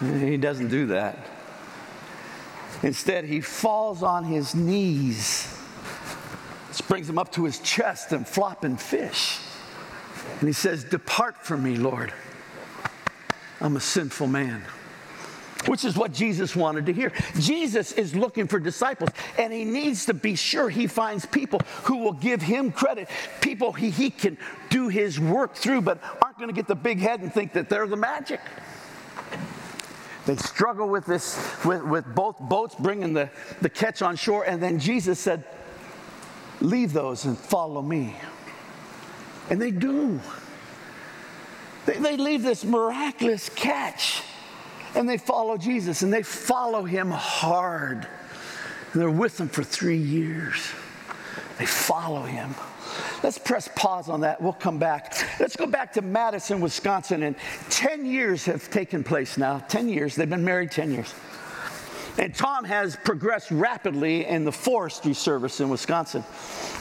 he 0.20 0.36
doesn't 0.36 0.68
do 0.68 0.86
that. 0.86 1.18
Instead, 2.82 3.24
he 3.24 3.40
falls 3.40 4.02
on 4.02 4.24
his 4.24 4.54
knees 4.54 5.61
brings 6.80 7.08
him 7.08 7.18
up 7.18 7.32
to 7.32 7.44
his 7.44 7.58
chest 7.58 8.12
and 8.12 8.26
flopping 8.26 8.76
fish. 8.76 9.38
And 10.40 10.48
he 10.48 10.52
says, 10.52 10.84
Depart 10.84 11.44
from 11.44 11.62
me, 11.62 11.76
Lord. 11.76 12.12
I'm 13.60 13.76
a 13.76 13.80
sinful 13.80 14.26
man. 14.26 14.62
Which 15.66 15.84
is 15.84 15.96
what 15.96 16.12
Jesus 16.12 16.56
wanted 16.56 16.86
to 16.86 16.92
hear. 16.92 17.12
Jesus 17.38 17.92
is 17.92 18.16
looking 18.16 18.48
for 18.48 18.58
disciples, 18.58 19.10
and 19.38 19.52
he 19.52 19.64
needs 19.64 20.06
to 20.06 20.14
be 20.14 20.34
sure 20.34 20.68
he 20.68 20.88
finds 20.88 21.24
people 21.24 21.60
who 21.84 21.98
will 21.98 22.14
give 22.14 22.42
him 22.42 22.72
credit, 22.72 23.08
people 23.40 23.72
he, 23.72 23.90
he 23.90 24.10
can 24.10 24.36
do 24.70 24.88
his 24.88 25.20
work 25.20 25.54
through, 25.54 25.82
but 25.82 26.00
aren't 26.20 26.36
going 26.36 26.48
to 26.48 26.54
get 26.54 26.66
the 26.66 26.74
big 26.74 26.98
head 26.98 27.20
and 27.20 27.32
think 27.32 27.52
that 27.52 27.68
they're 27.68 27.86
the 27.86 27.96
magic. 27.96 28.40
They 30.26 30.36
struggle 30.36 30.88
with 30.88 31.06
this, 31.06 31.38
with, 31.64 31.82
with 31.82 32.12
both 32.12 32.38
boats 32.40 32.74
bringing 32.78 33.12
the, 33.12 33.30
the 33.60 33.68
catch 33.68 34.02
on 34.02 34.16
shore. 34.16 34.44
And 34.44 34.62
then 34.62 34.78
Jesus 34.78 35.20
said, 35.20 35.44
Leave 36.62 36.92
those 36.92 37.24
and 37.24 37.36
follow 37.36 37.82
me. 37.82 38.16
And 39.50 39.60
they 39.60 39.72
do. 39.72 40.20
They, 41.86 41.94
they 41.98 42.16
leave 42.16 42.42
this 42.42 42.64
miraculous 42.64 43.48
catch 43.48 44.22
and 44.94 45.08
they 45.08 45.18
follow 45.18 45.56
Jesus 45.56 46.02
and 46.02 46.12
they 46.12 46.22
follow 46.22 46.84
him 46.84 47.10
hard. 47.10 48.06
And 48.92 49.02
they're 49.02 49.10
with 49.10 49.40
him 49.40 49.48
for 49.48 49.64
three 49.64 49.96
years. 49.96 50.70
They 51.58 51.66
follow 51.66 52.22
him. 52.22 52.54
Let's 53.22 53.38
press 53.38 53.68
pause 53.74 54.08
on 54.08 54.20
that. 54.20 54.40
We'll 54.40 54.52
come 54.52 54.78
back. 54.78 55.14
Let's 55.40 55.56
go 55.56 55.66
back 55.66 55.92
to 55.94 56.02
Madison, 56.02 56.60
Wisconsin. 56.60 57.24
And 57.24 57.36
10 57.70 58.06
years 58.06 58.44
have 58.44 58.70
taken 58.70 59.02
place 59.02 59.36
now. 59.36 59.58
10 59.68 59.88
years. 59.88 60.14
They've 60.14 60.28
been 60.30 60.44
married 60.44 60.70
10 60.70 60.92
years. 60.92 61.12
And 62.18 62.34
Tom 62.34 62.64
has 62.64 62.96
progressed 62.96 63.50
rapidly 63.50 64.26
in 64.26 64.44
the 64.44 64.52
forestry 64.52 65.14
service 65.14 65.60
in 65.60 65.68
Wisconsin. 65.68 66.24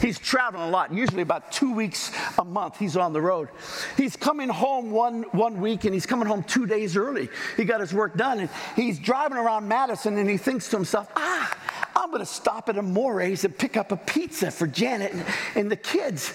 He's 0.02 0.20
traveling 0.20 0.64
a 0.64 0.70
lot, 0.70 0.94
usually 0.94 1.22
about 1.22 1.52
two 1.52 1.74
weeks 1.74 2.12
a 2.38 2.44
month, 2.44 2.78
he's 2.78 2.98
on 2.98 3.14
the 3.14 3.22
road. 3.22 3.50
He's 3.96 4.16
coming 4.16 4.50
home 4.50 4.92
one, 4.92 5.24
one 5.32 5.62
week 5.62 5.86
and 5.86 5.94
he's 5.94 6.06
coming 6.06 6.28
home 6.28 6.44
two 6.44 6.66
days 6.66 6.98
early. 6.98 7.30
He 7.56 7.64
got 7.64 7.80
his 7.80 7.94
work 7.94 8.18
done 8.18 8.42
and 8.42 8.50
he's 8.76 9.00
driving 9.00 9.38
around 9.38 9.68
Madison 9.68 10.18
and 10.18 10.30
he 10.30 10.38
thinks 10.38 10.70
to 10.70 10.78
himself, 10.78 11.10
ah, 11.16 11.58
I'm 12.02 12.10
going 12.10 12.22
to 12.22 12.26
stop 12.26 12.68
at 12.68 12.80
Amore's 12.80 13.46
and 13.46 13.56
pick 13.56 13.78
up 13.78 13.92
a 13.92 13.96
pizza 13.96 14.50
for 14.50 14.66
Janet 14.66 15.14
and, 15.14 15.26
and 15.54 15.72
the 15.72 15.76
kids. 15.76 16.34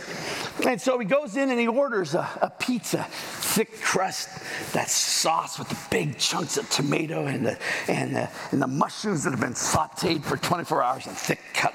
And 0.64 0.80
so 0.80 0.96
he 0.96 1.04
goes 1.04 1.37
in 1.37 1.50
and 1.50 1.58
he 1.58 1.66
orders 1.66 2.14
a, 2.14 2.20
a, 2.40 2.50
pizza, 2.50 3.02
thick 3.11 3.80
crust, 3.80 4.28
that 4.75 4.88
sauce 4.88 5.58
with 5.58 5.68
the 5.68 5.78
big 5.90 6.18
chunks 6.18 6.56
of 6.56 6.70
tomato 6.70 7.26
and 7.26 7.44
the, 7.44 7.58
and, 7.88 8.14
the, 8.14 8.30
and 8.52 8.62
the 8.62 8.66
mushrooms 8.68 9.25
that 9.25 9.30
have 9.30 9.40
been 9.40 9.54
sauteed 9.54 10.23
for 10.23 10.37
24 10.37 10.85
hours 10.85 11.06
and 11.08 11.16
thick 11.16 11.40
cut 11.52 11.75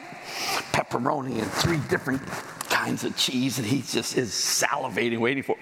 pepperoni 0.71 1.41
and 1.41 1.51
three 1.51 1.79
different 1.89 2.25
kinds 2.69 3.03
of 3.03 3.17
cheese. 3.17 3.57
And 3.57 3.67
he 3.67 3.81
just 3.81 4.17
is 4.17 4.31
salivating, 4.31 5.19
waiting 5.19 5.43
for. 5.43 5.57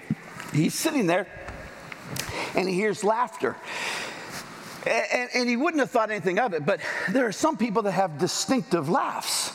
He's 0.52 0.74
sitting 0.74 1.08
there 1.08 1.26
and 2.54 2.68
he 2.68 2.76
hears 2.76 3.02
laughter. 3.02 3.56
And, 4.86 5.28
and, 5.34 5.48
he 5.48 5.56
wouldn't 5.56 5.80
have 5.80 5.90
thought 5.90 6.10
anything 6.10 6.38
of 6.38 6.54
it, 6.54 6.64
but 6.64 6.80
there 7.10 7.26
are 7.26 7.32
some 7.32 7.56
people 7.56 7.82
that 7.82 7.92
have 7.92 8.18
distinctive 8.18 8.88
laughs. 8.88 9.52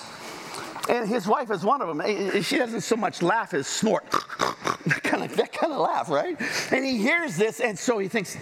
And 0.88 1.10
his 1.10 1.28
wife 1.28 1.50
is 1.50 1.64
one 1.64 1.82
of 1.82 1.88
them. 1.88 2.44
She 2.44 2.58
doesn't 2.58 2.82
so 2.82 2.96
much 2.96 3.24
laugh 3.24 3.56
as 3.56 3.66
snort. 3.66 4.06
that, 4.86 5.02
kind 5.02 5.24
of, 5.24 5.36
that 5.36 5.52
kind 5.52 5.74
of 5.74 5.80
laugh, 5.80 6.10
right? 6.10 6.40
And 6.72 6.86
he 6.86 6.98
hears 6.98 7.38
this, 7.38 7.60
and 7.60 7.78
so 7.78 7.98
he 7.98 8.08
thinks, 8.08 8.38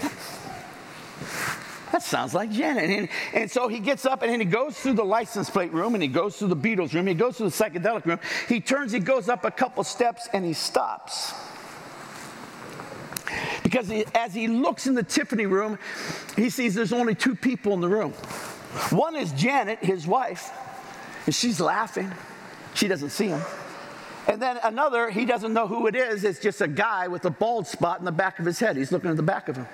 that 1.94 2.02
sounds 2.02 2.34
like 2.34 2.52
Janet. 2.52 2.90
And, 2.90 3.10
and, 3.34 3.52
so 3.52 3.68
he 3.68 3.80
gets 3.80 4.06
up 4.06 4.24
and 4.24 4.42
he 4.42 4.46
goes 4.46 4.78
through 4.78 4.94
the 4.94 5.06
license 5.06 5.50
plate 5.50 5.72
room 5.72 5.94
and 5.94 6.02
he 6.02 6.10
goes 6.10 6.38
through 6.38 6.48
the 6.48 6.56
Beatles 6.56 6.94
room. 6.94 7.06
He 7.06 7.14
goes 7.14 7.38
through 7.38 7.50
the 7.50 7.56
psychedelic 7.56 8.06
room. 8.06 8.20
He 8.50 8.60
turns, 8.60 8.92
he 8.92 9.00
goes 9.00 9.30
up 9.30 9.46
a 9.46 9.52
couple 9.52 9.84
steps 9.84 10.28
and 10.34 10.44
he 10.44 10.54
stops. 10.54 11.34
Because 13.74 13.88
he, 13.88 14.06
as 14.14 14.36
he 14.36 14.48
looks 14.48 14.86
in 14.86 14.94
the 14.94 15.02
Tiffany 15.02 15.48
room, 15.48 15.80
he 16.36 16.52
sees 16.52 16.76
there's 16.76 16.94
only 16.94 17.16
two 17.16 17.34
people 17.34 17.74
in 17.74 17.82
the 17.82 17.88
room. 17.88 18.12
One 18.92 19.16
is 19.16 19.32
Janet, 19.32 19.80
his 19.80 20.06
wife, 20.06 20.52
and 21.26 21.34
she's 21.34 21.60
laughing. 21.60 22.12
She 22.76 22.88
doesn't 22.88 23.10
see 23.10 23.30
him. 23.30 23.42
And 24.28 24.40
then 24.40 24.60
another, 24.64 25.10
he 25.10 25.26
doesn't 25.26 25.54
know 25.54 25.66
who 25.66 25.88
it 25.88 25.96
is. 25.96 26.24
It's 26.24 26.40
just 26.40 26.62
a 26.62 26.68
guy 26.68 27.08
with 27.08 27.26
a 27.26 27.32
bald 27.32 27.66
spot 27.66 27.98
in 27.98 28.06
the 28.06 28.12
back 28.12 28.38
of 28.38 28.46
his 28.46 28.60
head. 28.60 28.78
He's 28.78 28.92
looking 28.92 29.10
at 29.10 29.18
the 29.18 29.24
back 29.24 29.50
of 29.50 29.56
him. 29.56 29.66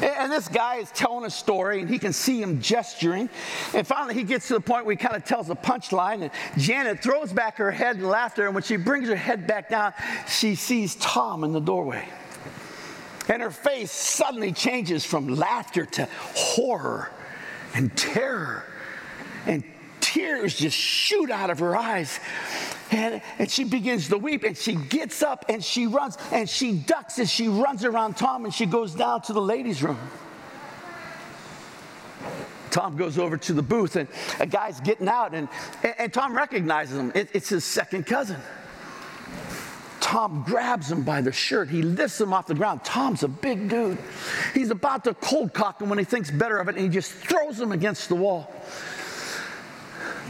And 0.00 0.32
this 0.32 0.48
guy 0.48 0.76
is 0.76 0.90
telling 0.92 1.26
a 1.26 1.30
story, 1.30 1.82
and 1.82 1.90
he 1.90 1.98
can 1.98 2.14
see 2.14 2.40
him 2.40 2.62
gesturing. 2.62 3.28
And 3.74 3.86
finally, 3.86 4.14
he 4.14 4.22
gets 4.22 4.48
to 4.48 4.54
the 4.54 4.60
point 4.62 4.86
where 4.86 4.94
he 4.94 4.96
kind 4.96 5.16
of 5.16 5.22
tells 5.22 5.50
a 5.50 5.54
punchline, 5.54 6.22
and 6.22 6.30
Janet 6.56 7.02
throws 7.02 7.30
back 7.30 7.58
her 7.58 7.70
head 7.70 7.96
in 7.96 8.08
laughter. 8.08 8.46
And 8.46 8.54
when 8.54 8.64
she 8.64 8.76
brings 8.76 9.06
her 9.10 9.16
head 9.16 9.46
back 9.46 9.68
down, 9.68 9.92
she 10.26 10.54
sees 10.54 10.94
Tom 10.94 11.44
in 11.44 11.52
the 11.52 11.60
doorway. 11.60 12.08
And 13.28 13.42
her 13.42 13.50
face 13.50 13.90
suddenly 13.90 14.52
changes 14.52 15.04
from 15.04 15.28
laughter 15.28 15.84
to 15.84 16.08
horror 16.34 17.10
and 17.74 17.94
terror. 17.96 18.64
And 19.46 19.64
tears 20.00 20.56
just 20.56 20.76
shoot 20.76 21.30
out 21.30 21.50
of 21.50 21.58
her 21.58 21.76
eyes. 21.76 22.20
And, 22.90 23.20
and 23.38 23.50
she 23.50 23.64
begins 23.64 24.08
to 24.08 24.18
weep 24.18 24.44
and 24.44 24.56
she 24.56 24.74
gets 24.74 25.22
up 25.22 25.44
and 25.48 25.62
she 25.62 25.86
runs 25.86 26.16
and 26.30 26.48
she 26.48 26.72
ducks 26.72 27.18
and 27.18 27.28
she 27.28 27.48
runs 27.48 27.84
around 27.84 28.16
Tom 28.16 28.44
and 28.44 28.54
she 28.54 28.64
goes 28.64 28.94
down 28.94 29.22
to 29.22 29.32
the 29.32 29.42
ladies' 29.42 29.82
room. 29.82 29.98
Tom 32.70 32.96
goes 32.96 33.18
over 33.18 33.36
to 33.36 33.52
the 33.52 33.62
booth 33.62 33.96
and 33.96 34.08
a 34.38 34.46
guy's 34.46 34.80
getting 34.80 35.08
out 35.08 35.34
and, 35.34 35.48
and, 35.82 35.94
and 35.98 36.12
Tom 36.12 36.36
recognizes 36.36 36.96
him. 36.96 37.10
It, 37.14 37.30
it's 37.32 37.48
his 37.48 37.64
second 37.64 38.06
cousin. 38.06 38.36
Tom 40.06 40.44
grabs 40.46 40.88
him 40.88 41.02
by 41.02 41.20
the 41.20 41.32
shirt. 41.32 41.68
He 41.68 41.82
lifts 41.82 42.20
him 42.20 42.32
off 42.32 42.46
the 42.46 42.54
ground. 42.54 42.84
Tom's 42.84 43.24
a 43.24 43.28
big 43.28 43.68
dude. 43.68 43.98
He's 44.54 44.70
about 44.70 45.02
to 45.02 45.14
cold 45.14 45.52
cock 45.52 45.82
him 45.82 45.88
when 45.88 45.98
he 45.98 46.04
thinks 46.04 46.30
better 46.30 46.58
of 46.58 46.68
it, 46.68 46.76
and 46.76 46.84
he 46.84 46.88
just 46.88 47.10
throws 47.10 47.58
him 47.58 47.72
against 47.72 48.08
the 48.08 48.14
wall. 48.14 48.48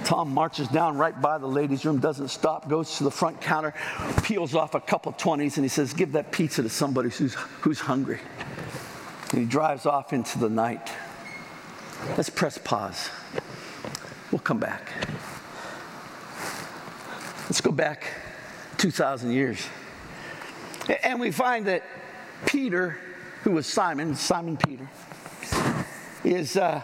Tom 0.03 0.33
marches 0.33 0.67
down 0.69 0.97
right 0.97 1.21
by 1.21 1.37
the 1.37 1.47
ladies' 1.47 1.85
room, 1.85 1.99
doesn't 1.99 2.29
stop, 2.29 2.71
goes 2.71 2.97
to 2.97 3.05
the 3.05 3.11
front 3.11 3.39
counter, 3.43 3.75
peels 4.23 4.55
off 4.55 4.75
a 4.75 4.81
couple 4.81 5.13
20s, 5.13 5.57
and 5.57 5.65
he 5.65 5.69
says, 5.69 5.93
Give 5.93 6.11
that 6.13 6.33
pizza 6.33 6.63
to 6.63 6.71
somebody 6.71 7.11
who's, 7.11 7.35
who's 7.35 7.79
hungry. 7.79 8.21
And 9.33 9.41
he 9.41 9.45
drives 9.45 9.85
off 9.85 10.15
into 10.15 10.39
the 10.39 10.49
night. 10.49 10.91
Let's 12.17 12.31
press 12.31 12.57
pause. 12.57 13.11
We'll 14.33 14.39
come 14.39 14.59
back. 14.59 14.91
Let's 17.51 17.61
go 17.61 17.73
back 17.73 18.11
2,000 18.79 19.33
years. 19.33 19.67
And 21.03 21.19
we 21.19 21.31
find 21.31 21.67
that 21.67 21.83
Peter, 22.47 22.99
who 23.43 23.53
was 23.53 23.67
Simon, 23.67 24.15
Simon 24.15 24.57
Peter, 24.57 24.89
is, 26.25 26.57
uh, 26.57 26.81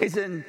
is, 0.00 0.16
in, 0.16 0.44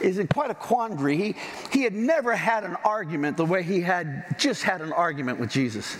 is 0.00 0.18
in 0.18 0.26
quite 0.26 0.50
a 0.50 0.54
quandary. 0.54 1.16
He, 1.16 1.36
he 1.72 1.82
had 1.82 1.94
never 1.94 2.34
had 2.34 2.64
an 2.64 2.76
argument 2.84 3.36
the 3.36 3.44
way 3.44 3.62
he 3.62 3.80
had 3.80 4.38
just 4.38 4.62
had 4.62 4.80
an 4.80 4.92
argument 4.92 5.38
with 5.38 5.50
Jesus. 5.50 5.96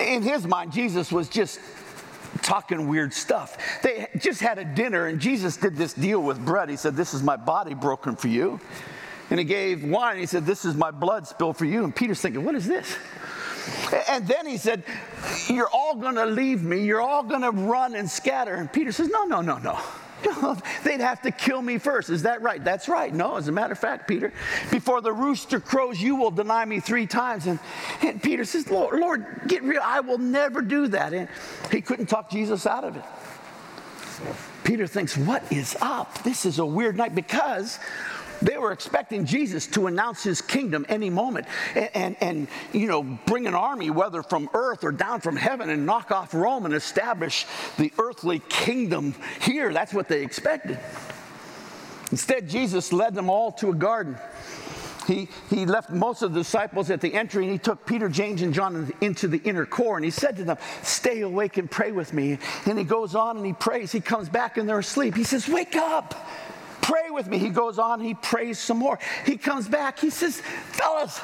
In 0.00 0.22
his 0.22 0.46
mind, 0.46 0.72
Jesus 0.72 1.12
was 1.12 1.28
just 1.28 1.60
talking 2.42 2.88
weird 2.88 3.12
stuff. 3.12 3.56
They 3.82 4.08
just 4.18 4.40
had 4.40 4.58
a 4.58 4.64
dinner, 4.64 5.06
and 5.06 5.20
Jesus 5.20 5.56
did 5.56 5.76
this 5.76 5.94
deal 5.94 6.22
with 6.22 6.44
bread. 6.44 6.68
He 6.68 6.76
said, 6.76 6.96
This 6.96 7.14
is 7.14 7.22
my 7.22 7.36
body 7.36 7.74
broken 7.74 8.16
for 8.16 8.28
you. 8.28 8.60
And 9.30 9.38
he 9.38 9.44
gave 9.44 9.84
wine. 9.84 10.18
He 10.18 10.26
said, 10.26 10.46
This 10.46 10.64
is 10.64 10.74
my 10.74 10.90
blood 10.90 11.26
spilled 11.26 11.56
for 11.56 11.64
you. 11.64 11.84
And 11.84 11.94
Peter's 11.94 12.20
thinking, 12.20 12.44
What 12.44 12.54
is 12.54 12.66
this? 12.66 12.96
And 14.08 14.26
then 14.26 14.46
he 14.46 14.56
said, 14.56 14.84
You're 15.48 15.68
all 15.68 15.96
going 15.96 16.14
to 16.14 16.26
leave 16.26 16.62
me. 16.62 16.84
You're 16.84 17.00
all 17.00 17.22
going 17.22 17.42
to 17.42 17.50
run 17.50 17.94
and 17.94 18.08
scatter. 18.08 18.54
And 18.54 18.72
Peter 18.72 18.92
says, 18.92 19.08
No, 19.08 19.24
no, 19.24 19.40
no, 19.40 19.58
no. 19.58 19.78
No, 20.24 20.56
they'd 20.82 21.00
have 21.00 21.20
to 21.22 21.30
kill 21.30 21.60
me 21.60 21.76
first. 21.76 22.08
Is 22.08 22.22
that 22.22 22.40
right? 22.40 22.64
That's 22.64 22.88
right. 22.88 23.14
No, 23.14 23.36
as 23.36 23.48
a 23.48 23.52
matter 23.52 23.72
of 23.72 23.78
fact, 23.78 24.08
Peter, 24.08 24.32
before 24.70 25.02
the 25.02 25.12
rooster 25.12 25.60
crows, 25.60 26.00
you 26.00 26.16
will 26.16 26.30
deny 26.30 26.64
me 26.64 26.80
three 26.80 27.06
times. 27.06 27.46
And, 27.46 27.60
and 28.02 28.20
Peter 28.22 28.44
says, 28.44 28.68
Lord, 28.70 28.98
Lord, 28.98 29.26
get 29.46 29.62
real. 29.62 29.82
I 29.84 30.00
will 30.00 30.18
never 30.18 30.62
do 30.62 30.88
that. 30.88 31.12
And 31.12 31.28
he 31.70 31.82
couldn't 31.82 32.06
talk 32.06 32.30
Jesus 32.30 32.66
out 32.66 32.84
of 32.84 32.96
it. 32.96 33.04
Peter 34.64 34.86
thinks, 34.86 35.16
What 35.16 35.50
is 35.52 35.76
up? 35.80 36.22
This 36.22 36.46
is 36.46 36.58
a 36.58 36.66
weird 36.66 36.96
night 36.96 37.14
because 37.14 37.78
they 38.42 38.58
were 38.58 38.72
expecting 38.72 39.24
Jesus 39.24 39.66
to 39.68 39.86
announce 39.86 40.22
his 40.22 40.40
kingdom 40.40 40.86
any 40.88 41.10
moment 41.10 41.46
and, 41.74 41.90
and, 41.94 42.16
and, 42.20 42.48
you 42.72 42.86
know, 42.86 43.02
bring 43.02 43.46
an 43.46 43.54
army, 43.54 43.90
whether 43.90 44.22
from 44.22 44.48
earth 44.54 44.84
or 44.84 44.92
down 44.92 45.20
from 45.20 45.36
heaven, 45.36 45.70
and 45.70 45.86
knock 45.86 46.10
off 46.10 46.34
Rome 46.34 46.66
and 46.66 46.74
establish 46.74 47.46
the 47.78 47.92
earthly 47.98 48.40
kingdom 48.48 49.14
here. 49.40 49.72
That's 49.72 49.94
what 49.94 50.08
they 50.08 50.22
expected. 50.22 50.78
Instead, 52.10 52.48
Jesus 52.48 52.92
led 52.92 53.14
them 53.14 53.28
all 53.28 53.52
to 53.52 53.70
a 53.70 53.74
garden. 53.74 54.16
He, 55.06 55.28
he 55.50 55.66
left 55.66 55.90
most 55.90 56.22
of 56.22 56.32
the 56.32 56.40
disciples 56.40 56.90
at 56.90 57.00
the 57.00 57.14
entry 57.14 57.44
and 57.44 57.52
he 57.52 57.58
took 57.58 57.86
Peter, 57.86 58.08
James, 58.08 58.42
and 58.42 58.52
John 58.52 58.92
into 59.00 59.28
the 59.28 59.38
inner 59.38 59.64
core 59.64 59.96
and 59.96 60.04
he 60.04 60.10
said 60.10 60.36
to 60.36 60.44
them, 60.44 60.58
Stay 60.82 61.20
awake 61.20 61.58
and 61.58 61.70
pray 61.70 61.92
with 61.92 62.12
me. 62.12 62.38
And 62.66 62.76
he 62.76 62.84
goes 62.84 63.14
on 63.14 63.36
and 63.36 63.46
he 63.46 63.52
prays. 63.52 63.92
He 63.92 64.00
comes 64.00 64.28
back 64.28 64.56
and 64.56 64.68
they're 64.68 64.80
asleep. 64.80 65.14
He 65.14 65.24
says, 65.24 65.48
Wake 65.48 65.76
up. 65.76 66.14
Pray 66.86 67.10
with 67.10 67.26
me. 67.26 67.38
He 67.38 67.48
goes 67.48 67.80
on, 67.80 67.98
he 67.98 68.14
prays 68.14 68.60
some 68.60 68.78
more. 68.78 68.96
He 69.24 69.36
comes 69.36 69.68
back, 69.68 69.98
he 69.98 70.08
says, 70.08 70.40
Fellas, 70.70 71.20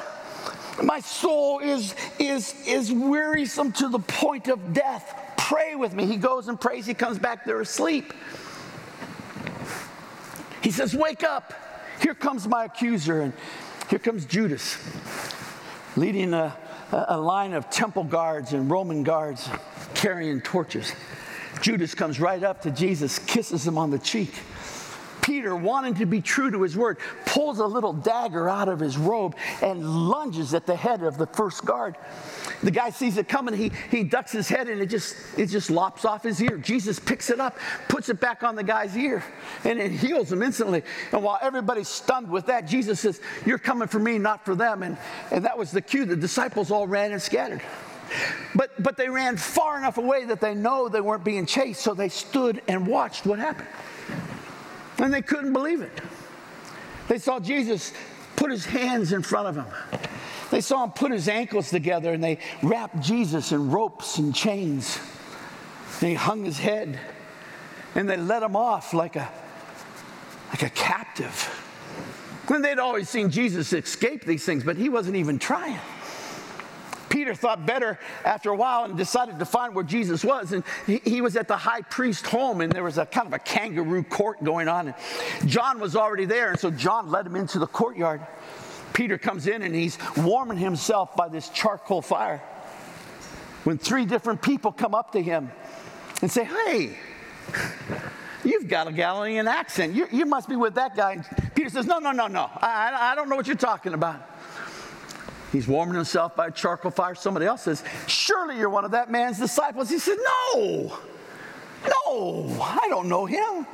my 0.83 0.99
soul 0.99 1.59
is, 1.59 1.95
is, 2.19 2.53
is 2.67 2.91
wearisome 2.91 3.71
to 3.71 3.87
the 3.87 3.99
point 3.99 4.49
of 4.49 4.73
death. 4.73 5.17
Pray 5.37 5.75
with 5.75 5.93
me. 5.93 6.05
He 6.05 6.17
goes 6.17 6.49
and 6.49 6.59
prays. 6.59 6.85
He 6.85 6.93
comes 6.93 7.17
back, 7.17 7.45
they're 7.45 7.61
asleep. 7.61 8.11
He 10.61 10.69
says, 10.69 10.93
Wake 10.93 11.23
up. 11.23 11.53
Here 12.01 12.13
comes 12.13 12.45
my 12.45 12.65
accuser. 12.65 13.21
And 13.21 13.31
here 13.89 13.99
comes 13.99 14.25
Judas 14.25 14.77
leading 15.95 16.33
a, 16.33 16.57
a 16.91 17.17
line 17.17 17.53
of 17.53 17.69
temple 17.69 18.03
guards 18.03 18.51
and 18.51 18.69
Roman 18.69 19.03
guards 19.03 19.49
carrying 19.93 20.41
torches. 20.41 20.91
Judas 21.61 21.95
comes 21.95 22.19
right 22.19 22.43
up 22.43 22.63
to 22.63 22.71
Jesus, 22.71 23.17
kisses 23.17 23.65
him 23.65 23.77
on 23.77 23.91
the 23.91 23.99
cheek. 23.99 24.33
Peter, 25.23 25.55
wanting 25.55 25.95
to 25.95 26.05
be 26.05 26.21
true 26.21 26.51
to 26.51 26.61
his 26.61 26.77
word, 26.77 26.97
pulls 27.25 27.59
a 27.59 27.65
little 27.65 27.93
dagger 27.93 28.49
out 28.49 28.67
of 28.67 28.79
his 28.79 28.97
robe 28.97 29.35
and 29.61 30.09
lunges 30.09 30.53
at 30.53 30.65
the 30.65 30.75
head 30.75 31.01
of 31.01 31.17
the 31.17 31.27
first 31.27 31.65
guard. 31.65 31.95
The 32.61 32.71
guy 32.71 32.89
sees 32.89 33.17
it 33.17 33.27
coming, 33.27 33.53
he, 33.55 33.71
he 33.89 34.03
ducks 34.03 34.31
his 34.31 34.47
head 34.47 34.67
and 34.67 34.81
it 34.81 34.87
just, 34.87 35.15
it 35.37 35.47
just 35.47 35.69
lops 35.69 36.05
off 36.05 36.23
his 36.23 36.41
ear. 36.41 36.57
Jesus 36.57 36.99
picks 36.99 37.29
it 37.29 37.39
up, 37.39 37.57
puts 37.87 38.09
it 38.09 38.19
back 38.19 38.43
on 38.43 38.55
the 38.55 38.63
guy's 38.63 38.95
ear, 38.97 39.23
and 39.63 39.79
it 39.79 39.91
heals 39.91 40.31
him 40.31 40.43
instantly. 40.43 40.83
And 41.11 41.23
while 41.23 41.39
everybody's 41.41 41.89
stunned 41.89 42.29
with 42.29 42.45
that, 42.47 42.67
Jesus 42.67 42.99
says, 42.99 43.21
You're 43.45 43.57
coming 43.57 43.87
for 43.87 43.99
me, 43.99 44.17
not 44.17 44.45
for 44.45 44.55
them. 44.55 44.83
And, 44.83 44.97
and 45.31 45.45
that 45.45 45.57
was 45.57 45.71
the 45.71 45.81
cue. 45.81 46.05
The 46.05 46.15
disciples 46.15 46.69
all 46.69 46.87
ran 46.87 47.11
and 47.11 47.21
scattered. 47.21 47.61
But, 48.55 48.81
but 48.81 48.97
they 48.97 49.09
ran 49.09 49.37
far 49.37 49.77
enough 49.77 49.97
away 49.97 50.25
that 50.25 50.39
they 50.39 50.53
know 50.53 50.89
they 50.89 51.01
weren't 51.01 51.23
being 51.23 51.45
chased, 51.45 51.81
so 51.81 51.93
they 51.93 52.09
stood 52.09 52.61
and 52.67 52.85
watched 52.85 53.25
what 53.25 53.39
happened. 53.39 53.69
And 55.03 55.13
they 55.13 55.21
couldn't 55.21 55.51
believe 55.51 55.81
it. 55.81 55.91
They 57.09 57.17
saw 57.17 57.37
Jesus 57.37 57.91
put 58.37 58.49
his 58.49 58.65
hands 58.65 59.11
in 59.11 59.21
front 59.21 59.49
of 59.49 59.55
him. 59.57 59.65
They 60.49 60.61
saw 60.61 60.85
him 60.85 60.91
put 60.91 61.11
his 61.11 61.27
ankles 61.27 61.69
together 61.69 62.13
and 62.13 62.23
they 62.23 62.39
wrapped 62.61 63.01
Jesus 63.01 63.51
in 63.51 63.69
ropes 63.69 64.17
and 64.17 64.33
chains. 64.33 64.97
And 65.99 66.07
he 66.11 66.15
hung 66.15 66.45
his 66.45 66.57
head 66.57 66.97
and 67.95 68.09
they 68.09 68.15
let 68.15 68.43
him 68.43 68.55
off 68.55 68.93
like 68.93 69.17
a, 69.17 69.29
like 70.51 70.63
a 70.63 70.69
captive. 70.69 71.49
And 72.47 72.63
they'd 72.63 72.79
always 72.79 73.09
seen 73.09 73.29
Jesus 73.29 73.73
escape 73.73 74.23
these 74.23 74.45
things, 74.45 74.63
but 74.63 74.77
he 74.77 74.87
wasn't 74.87 75.17
even 75.17 75.37
trying. 75.37 75.79
Peter 77.13 77.35
thought 77.35 77.63
better 77.63 77.99
after 78.25 78.49
a 78.49 78.55
while 78.55 78.85
and 78.85 78.97
decided 78.97 79.37
to 79.37 79.45
find 79.45 79.75
where 79.75 79.83
Jesus 79.83 80.25
was. 80.25 80.51
And 80.51 80.63
he, 80.87 80.97
he 81.05 81.21
was 81.21 81.35
at 81.35 81.47
the 81.47 81.55
high 81.55 81.81
priest 81.81 82.25
home, 82.25 82.59
and 82.59 82.71
there 82.71 82.83
was 82.83 82.97
a 82.97 83.05
kind 83.05 83.27
of 83.27 83.33
a 83.33 83.39
kangaroo 83.39 84.01
court 84.01 84.43
going 84.43 84.67
on. 84.67 84.87
And 84.87 85.47
John 85.47 85.79
was 85.79 85.95
already 85.95 86.25
there, 86.25 86.49
and 86.49 86.59
so 86.59 86.71
John 86.71 87.11
led 87.11 87.27
him 87.27 87.35
into 87.35 87.59
the 87.59 87.67
courtyard. 87.67 88.21
Peter 88.93 89.19
comes 89.19 89.45
in 89.45 89.61
and 89.61 89.75
he's 89.75 89.99
warming 90.17 90.57
himself 90.57 91.15
by 91.15 91.27
this 91.29 91.49
charcoal 91.49 92.01
fire. 92.01 92.39
When 93.63 93.77
three 93.77 94.05
different 94.05 94.41
people 94.41 94.71
come 94.71 94.95
up 94.95 95.11
to 95.11 95.21
him 95.21 95.51
and 96.23 96.31
say, 96.31 96.45
Hey, 96.45 96.97
you've 98.43 98.67
got 98.67 98.87
a 98.87 98.91
Galilean 98.91 99.47
accent. 99.47 99.93
You, 99.93 100.07
you 100.11 100.25
must 100.25 100.49
be 100.49 100.55
with 100.55 100.73
that 100.75 100.95
guy. 100.95 101.11
And 101.13 101.25
Peter 101.53 101.69
says, 101.69 101.85
No, 101.85 101.99
no, 101.99 102.11
no, 102.11 102.25
no. 102.25 102.49
I, 102.55 103.11
I 103.11 103.15
don't 103.15 103.29
know 103.29 103.35
what 103.35 103.45
you're 103.45 103.55
talking 103.55 103.93
about. 103.93 104.32
He's 105.53 105.67
warming 105.67 105.93
himself 105.93 106.35
by 106.35 106.47
a 106.47 106.51
charcoal 106.51 106.89
fire. 106.89 107.13
Somebody 107.13 107.45
else 107.45 107.61
says, 107.61 107.83
Surely 108.07 108.57
you're 108.57 108.71
one 108.71 108.85
of 108.85 108.91
that 108.91 109.11
man's 109.11 109.37
disciples. 109.37 109.87
He 109.87 109.99
said, 109.99 110.17
No, 110.55 110.97
no, 111.87 112.59
I 112.59 112.87
don't 112.89 113.07
know 113.07 113.27
him. 113.27 113.67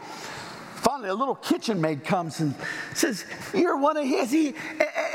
Finally, 0.75 1.07
a 1.07 1.13
little 1.13 1.35
kitchen 1.35 1.79
maid 1.79 2.03
comes 2.03 2.41
and 2.41 2.53
says, 2.93 3.23
You're 3.53 3.77
one 3.77 3.95
of 3.95 4.05
his. 4.05 4.29
He, 4.29 4.55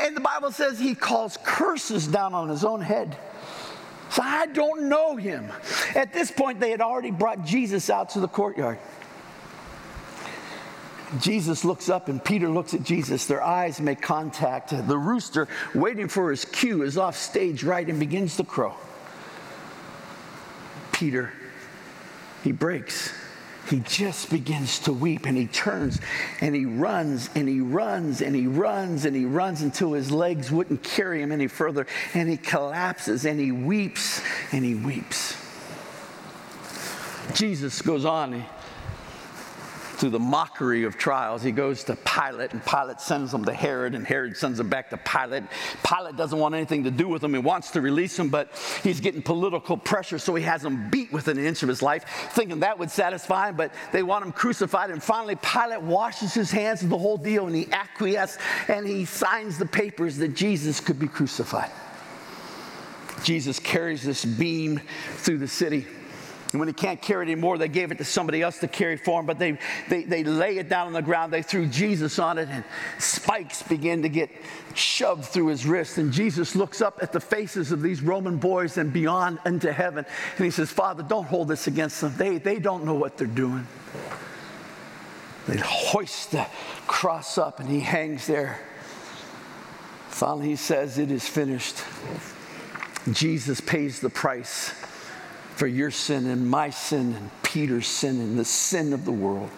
and 0.00 0.16
the 0.16 0.22
Bible 0.22 0.50
says 0.50 0.78
he 0.78 0.94
calls 0.94 1.36
curses 1.44 2.06
down 2.06 2.32
on 2.32 2.48
his 2.48 2.64
own 2.64 2.80
head. 2.80 3.14
So 4.08 4.22
I 4.22 4.46
don't 4.46 4.88
know 4.88 5.16
him. 5.16 5.52
At 5.94 6.14
this 6.14 6.30
point, 6.30 6.60
they 6.60 6.70
had 6.70 6.80
already 6.80 7.10
brought 7.10 7.44
Jesus 7.44 7.90
out 7.90 8.08
to 8.10 8.20
the 8.20 8.28
courtyard. 8.28 8.78
Jesus 11.20 11.64
looks 11.64 11.88
up 11.88 12.08
and 12.08 12.22
Peter 12.22 12.48
looks 12.48 12.74
at 12.74 12.82
Jesus. 12.82 13.26
Their 13.26 13.42
eyes 13.42 13.80
make 13.80 14.00
contact. 14.00 14.70
The 14.70 14.98
rooster, 14.98 15.48
waiting 15.74 16.08
for 16.08 16.30
his 16.30 16.44
cue, 16.44 16.82
is 16.82 16.98
off 16.98 17.16
stage 17.16 17.62
right 17.64 17.86
and 17.86 18.00
begins 18.00 18.36
to 18.36 18.44
crow. 18.44 18.74
Peter, 20.92 21.32
he 22.42 22.52
breaks. 22.52 23.12
He 23.70 23.80
just 23.80 24.30
begins 24.30 24.80
to 24.80 24.92
weep 24.92 25.24
and 25.24 25.38
he 25.38 25.46
turns 25.46 25.98
and 26.40 26.54
he 26.54 26.66
runs 26.66 27.30
and 27.34 27.48
he 27.48 27.60
runs 27.60 28.20
and 28.20 28.36
he 28.36 28.46
runs 28.46 29.06
and 29.06 29.16
he 29.16 29.24
runs 29.24 29.62
until 29.62 29.94
his 29.94 30.10
legs 30.10 30.52
wouldn't 30.52 30.82
carry 30.82 31.22
him 31.22 31.32
any 31.32 31.46
further 31.46 31.86
and 32.12 32.28
he 32.28 32.36
collapses 32.36 33.24
and 33.24 33.40
he 33.40 33.52
weeps 33.52 34.20
and 34.52 34.64
he 34.64 34.74
weeps. 34.74 35.34
Jesus 37.32 37.80
goes 37.80 38.04
on 38.04 38.44
through 40.04 40.10
the 40.10 40.18
mockery 40.18 40.84
of 40.84 40.98
trials. 40.98 41.42
He 41.42 41.50
goes 41.50 41.82
to 41.84 41.96
Pilate, 41.96 42.52
and 42.52 42.62
Pilate 42.62 43.00
sends 43.00 43.32
him 43.32 43.42
to 43.46 43.54
Herod, 43.54 43.94
and 43.94 44.06
Herod 44.06 44.36
sends 44.36 44.60
him 44.60 44.68
back 44.68 44.90
to 44.90 44.98
Pilate. 44.98 45.44
Pilate 45.82 46.14
doesn't 46.14 46.38
want 46.38 46.54
anything 46.54 46.84
to 46.84 46.90
do 46.90 47.08
with 47.08 47.24
him. 47.24 47.32
He 47.32 47.38
wants 47.38 47.70
to 47.70 47.80
release 47.80 48.18
him, 48.18 48.28
but 48.28 48.50
he's 48.82 49.00
getting 49.00 49.22
political 49.22 49.78
pressure, 49.78 50.18
so 50.18 50.34
he 50.34 50.44
has 50.44 50.62
him 50.62 50.90
beat 50.90 51.10
within 51.10 51.38
an 51.38 51.46
inch 51.46 51.62
of 51.62 51.70
his 51.70 51.80
life, 51.80 52.04
thinking 52.32 52.60
that 52.60 52.78
would 52.78 52.90
satisfy 52.90 53.48
him, 53.48 53.56
but 53.56 53.72
they 53.92 54.02
want 54.02 54.26
him 54.26 54.32
crucified. 54.32 54.90
And 54.90 55.02
finally, 55.02 55.36
Pilate 55.36 55.80
washes 55.80 56.34
his 56.34 56.50
hands 56.50 56.82
of 56.82 56.90
the 56.90 56.98
whole 56.98 57.16
deal, 57.16 57.46
and 57.46 57.56
he 57.56 57.66
acquiesces, 57.72 58.38
and 58.68 58.86
he 58.86 59.06
signs 59.06 59.56
the 59.56 59.64
papers 59.64 60.18
that 60.18 60.34
Jesus 60.34 60.80
could 60.80 60.98
be 60.98 61.08
crucified. 61.08 61.70
Jesus 63.22 63.58
carries 63.58 64.02
this 64.02 64.22
beam 64.22 64.82
through 65.14 65.38
the 65.38 65.48
city. 65.48 65.86
And 66.54 66.60
when 66.60 66.68
he 66.68 66.72
can't 66.72 67.02
carry 67.02 67.26
it 67.26 67.32
anymore, 67.32 67.58
they 67.58 67.66
gave 67.66 67.90
it 67.90 67.98
to 67.98 68.04
somebody 68.04 68.40
else 68.40 68.60
to 68.60 68.68
carry 68.68 68.96
for 68.96 69.18
him, 69.18 69.26
but 69.26 69.40
they, 69.40 69.58
they, 69.88 70.04
they 70.04 70.22
lay 70.22 70.58
it 70.58 70.68
down 70.68 70.86
on 70.86 70.92
the 70.92 71.02
ground. 71.02 71.32
They 71.32 71.42
threw 71.42 71.66
Jesus 71.66 72.20
on 72.20 72.38
it, 72.38 72.48
and 72.48 72.62
spikes 73.00 73.60
began 73.64 74.02
to 74.02 74.08
get 74.08 74.30
shoved 74.72 75.24
through 75.24 75.48
his 75.48 75.66
wrist. 75.66 75.98
And 75.98 76.12
Jesus 76.12 76.54
looks 76.54 76.80
up 76.80 77.00
at 77.02 77.10
the 77.10 77.18
faces 77.18 77.72
of 77.72 77.82
these 77.82 78.02
Roman 78.02 78.36
boys 78.36 78.78
and 78.78 78.92
beyond 78.92 79.40
into 79.44 79.72
heaven. 79.72 80.06
And 80.36 80.44
he 80.44 80.52
says, 80.52 80.70
Father, 80.70 81.02
don't 81.02 81.24
hold 81.24 81.48
this 81.48 81.66
against 81.66 82.00
them. 82.00 82.14
They, 82.16 82.38
they 82.38 82.60
don't 82.60 82.84
know 82.84 82.94
what 82.94 83.18
they're 83.18 83.26
doing. 83.26 83.66
They 85.48 85.56
hoist 85.56 86.30
the 86.30 86.46
cross 86.86 87.36
up, 87.36 87.58
and 87.58 87.68
he 87.68 87.80
hangs 87.80 88.28
there. 88.28 88.60
Finally, 90.08 90.50
he 90.50 90.56
says, 90.56 90.98
It 90.98 91.10
is 91.10 91.26
finished. 91.26 91.82
Jesus 93.10 93.60
pays 93.60 93.98
the 93.98 94.08
price 94.08 94.72
for 95.56 95.66
your 95.66 95.90
sin 95.90 96.26
and 96.26 96.48
my 96.48 96.70
sin 96.70 97.14
and 97.14 97.30
Peter's 97.42 97.86
sin 97.86 98.20
and 98.20 98.38
the 98.38 98.44
sin 98.44 98.92
of 98.92 99.04
the 99.04 99.12
world. 99.12 99.50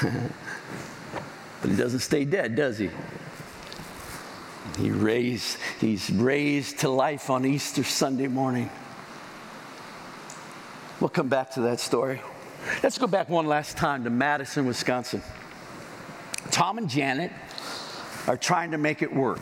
but 0.02 1.70
he 1.70 1.76
doesn't 1.76 2.00
stay 2.00 2.24
dead, 2.24 2.56
does 2.56 2.78
he? 2.78 2.90
He 4.78 4.90
raised, 4.90 5.58
he's 5.80 6.10
raised 6.10 6.80
to 6.80 6.88
life 6.88 7.30
on 7.30 7.44
Easter 7.44 7.84
Sunday 7.84 8.26
morning. 8.26 8.70
We'll 10.98 11.08
come 11.08 11.28
back 11.28 11.52
to 11.52 11.62
that 11.62 11.78
story. 11.78 12.20
Let's 12.82 12.98
go 12.98 13.06
back 13.06 13.28
one 13.28 13.46
last 13.46 13.76
time 13.76 14.04
to 14.04 14.10
Madison, 14.10 14.66
Wisconsin. 14.66 15.22
Tom 16.50 16.78
and 16.78 16.88
Janet 16.88 17.32
are 18.26 18.36
trying 18.36 18.70
to 18.70 18.78
make 18.78 19.02
it 19.02 19.12
work. 19.12 19.40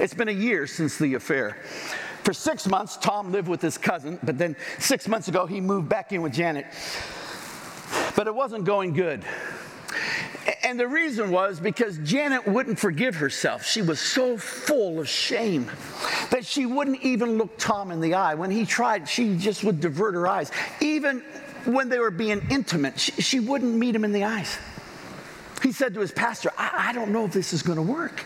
It's 0.00 0.14
been 0.14 0.28
a 0.28 0.32
year 0.32 0.66
since 0.66 0.98
the 0.98 1.14
affair. 1.14 1.58
For 2.24 2.32
six 2.32 2.66
months, 2.66 2.96
Tom 2.96 3.30
lived 3.30 3.48
with 3.48 3.60
his 3.60 3.76
cousin, 3.76 4.18
but 4.22 4.38
then 4.38 4.56
six 4.78 5.06
months 5.06 5.28
ago, 5.28 5.44
he 5.44 5.60
moved 5.60 5.90
back 5.90 6.10
in 6.12 6.22
with 6.22 6.32
Janet. 6.32 6.66
But 8.16 8.26
it 8.26 8.34
wasn't 8.34 8.64
going 8.64 8.94
good. 8.94 9.22
And 10.62 10.80
the 10.80 10.88
reason 10.88 11.30
was 11.30 11.60
because 11.60 11.98
Janet 11.98 12.48
wouldn't 12.48 12.78
forgive 12.78 13.16
herself. 13.16 13.66
She 13.66 13.82
was 13.82 14.00
so 14.00 14.38
full 14.38 15.00
of 15.00 15.08
shame 15.08 15.70
that 16.30 16.46
she 16.46 16.64
wouldn't 16.64 17.02
even 17.02 17.36
look 17.36 17.58
Tom 17.58 17.90
in 17.90 18.00
the 18.00 18.14
eye. 18.14 18.34
When 18.34 18.50
he 18.50 18.64
tried, 18.64 19.06
she 19.06 19.36
just 19.36 19.62
would 19.62 19.80
divert 19.80 20.14
her 20.14 20.26
eyes. 20.26 20.50
Even 20.80 21.20
when 21.66 21.90
they 21.90 21.98
were 21.98 22.10
being 22.10 22.42
intimate, 22.50 22.98
she, 22.98 23.12
she 23.20 23.40
wouldn't 23.40 23.74
meet 23.74 23.94
him 23.94 24.04
in 24.04 24.12
the 24.12 24.24
eyes. 24.24 24.58
He 25.62 25.72
said 25.72 25.92
to 25.94 26.00
his 26.00 26.12
pastor, 26.12 26.50
I, 26.56 26.88
I 26.88 26.92
don't 26.94 27.10
know 27.10 27.26
if 27.26 27.32
this 27.32 27.52
is 27.52 27.62
going 27.62 27.76
to 27.76 27.82
work. 27.82 28.24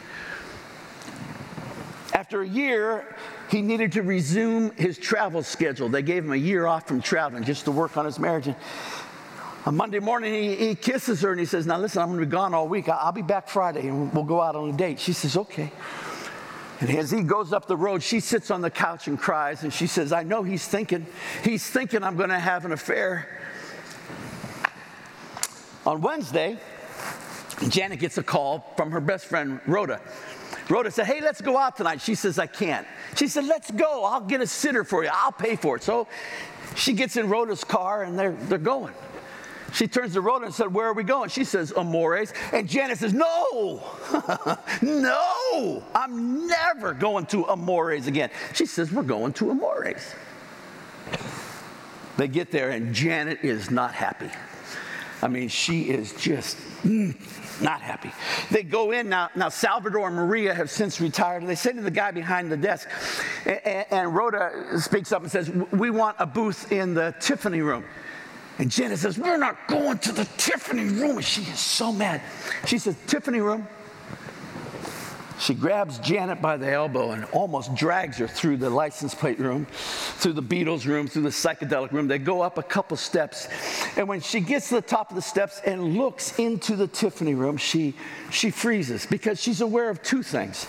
After 2.28 2.42
a 2.42 2.46
year, 2.46 3.06
he 3.50 3.62
needed 3.62 3.92
to 3.92 4.02
resume 4.02 4.70
his 4.72 4.98
travel 4.98 5.42
schedule. 5.42 5.88
They 5.88 6.02
gave 6.02 6.26
him 6.26 6.32
a 6.32 6.36
year 6.36 6.66
off 6.66 6.86
from 6.86 7.00
traveling 7.00 7.42
just 7.42 7.64
to 7.64 7.72
work 7.72 7.96
on 7.96 8.04
his 8.04 8.18
marriage. 8.18 8.54
On 9.64 9.74
Monday 9.74 9.98
morning, 9.98 10.34
he, 10.34 10.54
he 10.54 10.74
kisses 10.74 11.22
her 11.22 11.30
and 11.30 11.40
he 11.40 11.46
says, 11.46 11.66
Now 11.66 11.78
listen, 11.78 12.02
I'm 12.02 12.08
going 12.08 12.20
to 12.20 12.26
be 12.26 12.30
gone 12.30 12.52
all 12.52 12.68
week. 12.68 12.90
I'll 12.90 13.12
be 13.12 13.22
back 13.22 13.48
Friday 13.48 13.88
and 13.88 14.12
we'll 14.12 14.24
go 14.24 14.42
out 14.42 14.56
on 14.56 14.68
a 14.68 14.76
date. 14.76 15.00
She 15.00 15.14
says, 15.14 15.38
Okay. 15.38 15.72
And 16.80 16.90
as 16.90 17.10
he 17.10 17.22
goes 17.22 17.54
up 17.54 17.66
the 17.66 17.78
road, 17.78 18.02
she 18.02 18.20
sits 18.20 18.50
on 18.50 18.60
the 18.60 18.70
couch 18.70 19.08
and 19.08 19.18
cries. 19.18 19.62
And 19.62 19.72
she 19.72 19.86
says, 19.86 20.12
I 20.12 20.22
know 20.22 20.42
he's 20.42 20.68
thinking, 20.68 21.06
he's 21.42 21.66
thinking 21.66 22.02
I'm 22.02 22.18
going 22.18 22.28
to 22.28 22.38
have 22.38 22.66
an 22.66 22.72
affair. 22.72 23.26
On 25.86 26.02
Wednesday, 26.02 26.58
Janet 27.70 28.00
gets 28.00 28.18
a 28.18 28.22
call 28.22 28.74
from 28.76 28.90
her 28.90 29.00
best 29.00 29.24
friend, 29.24 29.60
Rhoda. 29.66 30.02
Rhoda 30.68 30.90
said, 30.90 31.06
Hey, 31.06 31.20
let's 31.20 31.40
go 31.40 31.56
out 31.56 31.76
tonight. 31.76 32.00
She 32.00 32.14
says, 32.14 32.38
I 32.38 32.46
can't. 32.46 32.86
She 33.16 33.28
said, 33.28 33.44
Let's 33.44 33.70
go. 33.70 34.04
I'll 34.04 34.20
get 34.20 34.40
a 34.40 34.46
sitter 34.46 34.84
for 34.84 35.04
you. 35.04 35.10
I'll 35.12 35.32
pay 35.32 35.56
for 35.56 35.76
it. 35.76 35.82
So 35.82 36.06
she 36.76 36.92
gets 36.92 37.16
in 37.16 37.28
Rhoda's 37.28 37.64
car 37.64 38.02
and 38.02 38.18
they're, 38.18 38.32
they're 38.32 38.58
going. 38.58 38.94
She 39.72 39.86
turns 39.86 40.14
to 40.14 40.20
Rhoda 40.20 40.46
and 40.46 40.54
said, 40.54 40.72
Where 40.72 40.86
are 40.86 40.94
we 40.94 41.04
going? 41.04 41.28
She 41.28 41.44
says, 41.44 41.72
Amores. 41.72 42.32
And 42.52 42.68
Janet 42.68 42.98
says, 42.98 43.12
No, 43.12 43.82
no, 44.82 45.82
I'm 45.94 46.46
never 46.46 46.94
going 46.94 47.26
to 47.26 47.44
Amores 47.44 48.06
again. 48.06 48.30
She 48.54 48.66
says, 48.66 48.92
We're 48.92 49.02
going 49.02 49.32
to 49.34 49.50
Amores. 49.50 50.14
They 52.16 52.28
get 52.28 52.50
there, 52.50 52.70
and 52.70 52.94
Janet 52.94 53.40
is 53.42 53.70
not 53.70 53.94
happy. 53.94 54.30
I 55.20 55.28
mean, 55.28 55.48
she 55.48 55.82
is 55.90 56.12
just 56.14 56.56
mm, 56.82 57.14
not 57.60 57.80
happy. 57.80 58.12
They 58.50 58.62
go 58.62 58.92
in 58.92 59.08
now. 59.08 59.30
Now 59.34 59.48
Salvador 59.48 60.06
and 60.06 60.16
Maria 60.16 60.54
have 60.54 60.70
since 60.70 61.00
retired. 61.00 61.46
They 61.46 61.54
say 61.54 61.72
to 61.72 61.80
the 61.80 61.90
guy 61.90 62.10
behind 62.10 62.52
the 62.52 62.56
desk, 62.56 62.88
and, 63.44 63.86
and 63.90 64.14
Rhoda 64.14 64.78
speaks 64.78 65.12
up 65.12 65.22
and 65.22 65.30
says, 65.30 65.50
"We 65.72 65.90
want 65.90 66.16
a 66.18 66.26
booth 66.26 66.70
in 66.70 66.94
the 66.94 67.14
Tiffany 67.20 67.62
room." 67.62 67.84
And 68.58 68.70
Janet 68.70 68.98
says, 68.98 69.18
We're 69.18 69.36
not 69.36 69.68
going 69.68 69.98
to 69.98 70.12
the 70.12 70.24
Tiffany 70.36 70.84
room. 70.84 71.16
And 71.16 71.24
she 71.24 71.42
is 71.42 71.60
so 71.60 71.92
mad. 71.92 72.20
She 72.66 72.78
says, 72.78 72.96
Tiffany 73.06 73.40
room? 73.40 73.68
She 75.38 75.54
grabs 75.54 75.98
Janet 76.00 76.42
by 76.42 76.56
the 76.56 76.70
elbow 76.70 77.12
and 77.12 77.24
almost 77.26 77.74
drags 77.74 78.18
her 78.18 78.26
through 78.26 78.56
the 78.56 78.70
license 78.70 79.14
plate 79.14 79.38
room, 79.38 79.66
through 79.66 80.32
the 80.32 80.42
Beatles 80.42 80.84
room, 80.84 81.06
through 81.06 81.22
the 81.22 81.28
psychedelic 81.28 81.92
room. 81.92 82.08
They 82.08 82.18
go 82.18 82.40
up 82.40 82.58
a 82.58 82.62
couple 82.62 82.96
steps. 82.96 83.48
And 83.96 84.08
when 84.08 84.20
she 84.20 84.40
gets 84.40 84.68
to 84.70 84.76
the 84.76 84.82
top 84.82 85.10
of 85.10 85.16
the 85.16 85.22
steps 85.22 85.60
and 85.64 85.96
looks 85.96 86.38
into 86.40 86.74
the 86.74 86.88
Tiffany 86.88 87.34
room, 87.34 87.56
she, 87.56 87.94
she 88.30 88.50
freezes 88.50 89.06
because 89.06 89.40
she's 89.40 89.60
aware 89.60 89.90
of 89.90 90.02
two 90.02 90.24
things. 90.24 90.66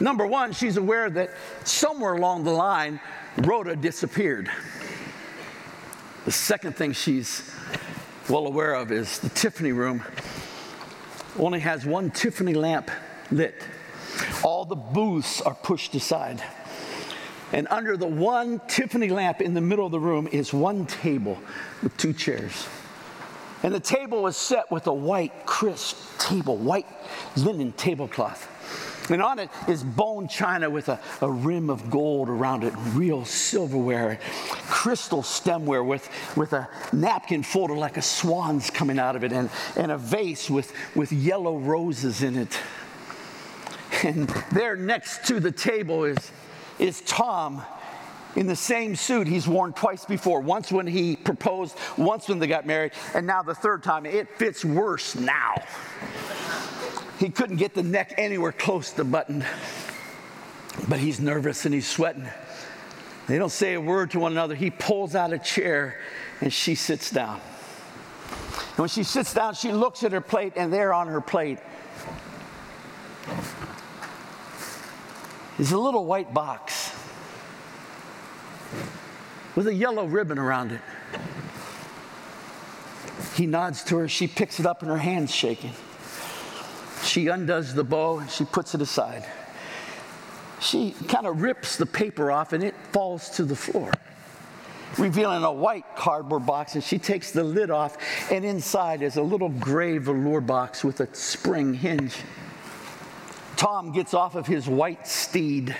Number 0.00 0.26
one, 0.26 0.52
she's 0.52 0.76
aware 0.76 1.08
that 1.08 1.30
somewhere 1.64 2.14
along 2.14 2.44
the 2.44 2.52
line, 2.52 3.00
Rhoda 3.38 3.74
disappeared. 3.74 4.50
The 6.26 6.32
second 6.32 6.76
thing 6.76 6.92
she's 6.92 7.50
well 8.28 8.46
aware 8.46 8.74
of 8.74 8.92
is 8.92 9.18
the 9.18 9.30
Tiffany 9.30 9.72
room 9.72 10.04
only 11.38 11.60
has 11.60 11.86
one 11.86 12.10
Tiffany 12.10 12.52
lamp 12.52 12.90
lit. 13.30 13.54
All 14.42 14.64
the 14.64 14.76
booths 14.76 15.40
are 15.40 15.54
pushed 15.54 15.94
aside. 15.94 16.42
And 17.52 17.66
under 17.70 17.96
the 17.96 18.06
one 18.06 18.60
Tiffany 18.68 19.08
lamp 19.08 19.40
in 19.40 19.54
the 19.54 19.60
middle 19.60 19.86
of 19.86 19.92
the 19.92 20.00
room 20.00 20.28
is 20.30 20.52
one 20.52 20.86
table 20.86 21.38
with 21.82 21.96
two 21.96 22.12
chairs. 22.12 22.68
And 23.62 23.74
the 23.74 23.80
table 23.80 24.22
was 24.22 24.36
set 24.36 24.70
with 24.70 24.86
a 24.86 24.92
white, 24.92 25.46
crisp 25.46 26.18
table, 26.18 26.56
white 26.56 26.86
linen 27.36 27.72
tablecloth. 27.72 28.48
And 29.10 29.20
on 29.20 29.40
it 29.40 29.50
is 29.66 29.82
bone 29.82 30.28
china 30.28 30.70
with 30.70 30.88
a, 30.88 31.00
a 31.20 31.28
rim 31.28 31.68
of 31.68 31.90
gold 31.90 32.28
around 32.28 32.62
it, 32.62 32.72
real 32.94 33.24
silverware, 33.24 34.20
crystal 34.68 35.22
stemware 35.22 35.84
with, 35.84 36.08
with 36.36 36.52
a 36.52 36.68
napkin 36.92 37.42
folded 37.42 37.76
like 37.76 37.96
a 37.96 38.02
swan's 38.02 38.70
coming 38.70 39.00
out 39.00 39.16
of 39.16 39.24
it, 39.24 39.32
and, 39.32 39.50
and 39.76 39.90
a 39.90 39.98
vase 39.98 40.48
with, 40.48 40.72
with 40.94 41.10
yellow 41.12 41.58
roses 41.58 42.22
in 42.22 42.36
it. 42.36 42.56
And 44.02 44.28
there 44.52 44.76
next 44.76 45.26
to 45.26 45.40
the 45.40 45.52
table 45.52 46.04
is, 46.04 46.32
is 46.78 47.02
Tom 47.02 47.62
in 48.36 48.46
the 48.46 48.56
same 48.56 48.94
suit 48.94 49.26
he's 49.26 49.48
worn 49.48 49.72
twice 49.72 50.04
before 50.04 50.40
once 50.40 50.70
when 50.70 50.86
he 50.86 51.16
proposed, 51.16 51.76
once 51.98 52.28
when 52.28 52.38
they 52.38 52.46
got 52.46 52.66
married, 52.66 52.92
and 53.14 53.26
now 53.26 53.42
the 53.42 53.54
third 53.54 53.82
time. 53.82 54.06
It 54.06 54.28
fits 54.36 54.64
worse 54.64 55.14
now. 55.16 55.62
He 57.18 57.28
couldn't 57.28 57.56
get 57.56 57.74
the 57.74 57.82
neck 57.82 58.14
anywhere 58.16 58.52
close 58.52 58.92
to 58.92 59.04
button, 59.04 59.44
but 60.88 60.98
he's 60.98 61.20
nervous 61.20 61.66
and 61.66 61.74
he's 61.74 61.88
sweating. 61.88 62.28
They 63.26 63.38
don't 63.38 63.50
say 63.50 63.74
a 63.74 63.80
word 63.80 64.12
to 64.12 64.20
one 64.20 64.32
another. 64.32 64.54
He 64.54 64.70
pulls 64.70 65.14
out 65.14 65.32
a 65.32 65.38
chair 65.38 65.96
and 66.40 66.52
she 66.52 66.74
sits 66.74 67.10
down. 67.10 67.40
And 68.70 68.78
when 68.78 68.88
she 68.88 69.02
sits 69.02 69.34
down, 69.34 69.54
she 69.54 69.72
looks 69.72 70.04
at 70.04 70.12
her 70.12 70.20
plate, 70.20 70.54
and 70.56 70.72
there 70.72 70.94
on 70.94 71.08
her 71.08 71.20
plate 71.20 71.58
is 75.60 75.72
a 75.72 75.78
little 75.78 76.06
white 76.06 76.32
box 76.32 76.90
with 79.54 79.66
a 79.66 79.74
yellow 79.74 80.06
ribbon 80.06 80.38
around 80.38 80.72
it. 80.72 80.80
He 83.34 83.44
nods 83.44 83.84
to 83.84 83.98
her. 83.98 84.08
She 84.08 84.26
picks 84.26 84.58
it 84.58 84.64
up, 84.64 84.80
and 84.80 84.90
her 84.90 84.96
hand's 84.96 85.34
shaking. 85.34 85.72
She 87.04 87.26
undoes 87.26 87.74
the 87.74 87.84
bow 87.84 88.20
and 88.20 88.30
she 88.30 88.44
puts 88.44 88.74
it 88.74 88.80
aside. 88.80 89.26
She 90.60 90.92
kind 91.08 91.26
of 91.26 91.42
rips 91.42 91.76
the 91.76 91.86
paper 91.86 92.30
off 92.30 92.52
and 92.52 92.62
it 92.62 92.74
falls 92.92 93.30
to 93.30 93.44
the 93.44 93.56
floor, 93.56 93.90
revealing 94.98 95.42
a 95.44 95.52
white 95.52 95.84
cardboard 95.94 96.46
box. 96.46 96.74
And 96.74 96.82
she 96.82 96.98
takes 96.98 97.32
the 97.32 97.44
lid 97.44 97.70
off, 97.70 97.98
and 98.30 98.46
inside 98.46 99.02
is 99.02 99.16
a 99.16 99.22
little 99.22 99.50
gray 99.50 99.98
velour 99.98 100.40
box 100.40 100.84
with 100.84 101.00
a 101.00 101.14
spring 101.14 101.74
hinge. 101.74 102.16
Tom 103.60 103.92
gets 103.92 104.14
off 104.14 104.36
of 104.36 104.46
his 104.46 104.66
white 104.66 105.06
steed 105.06 105.76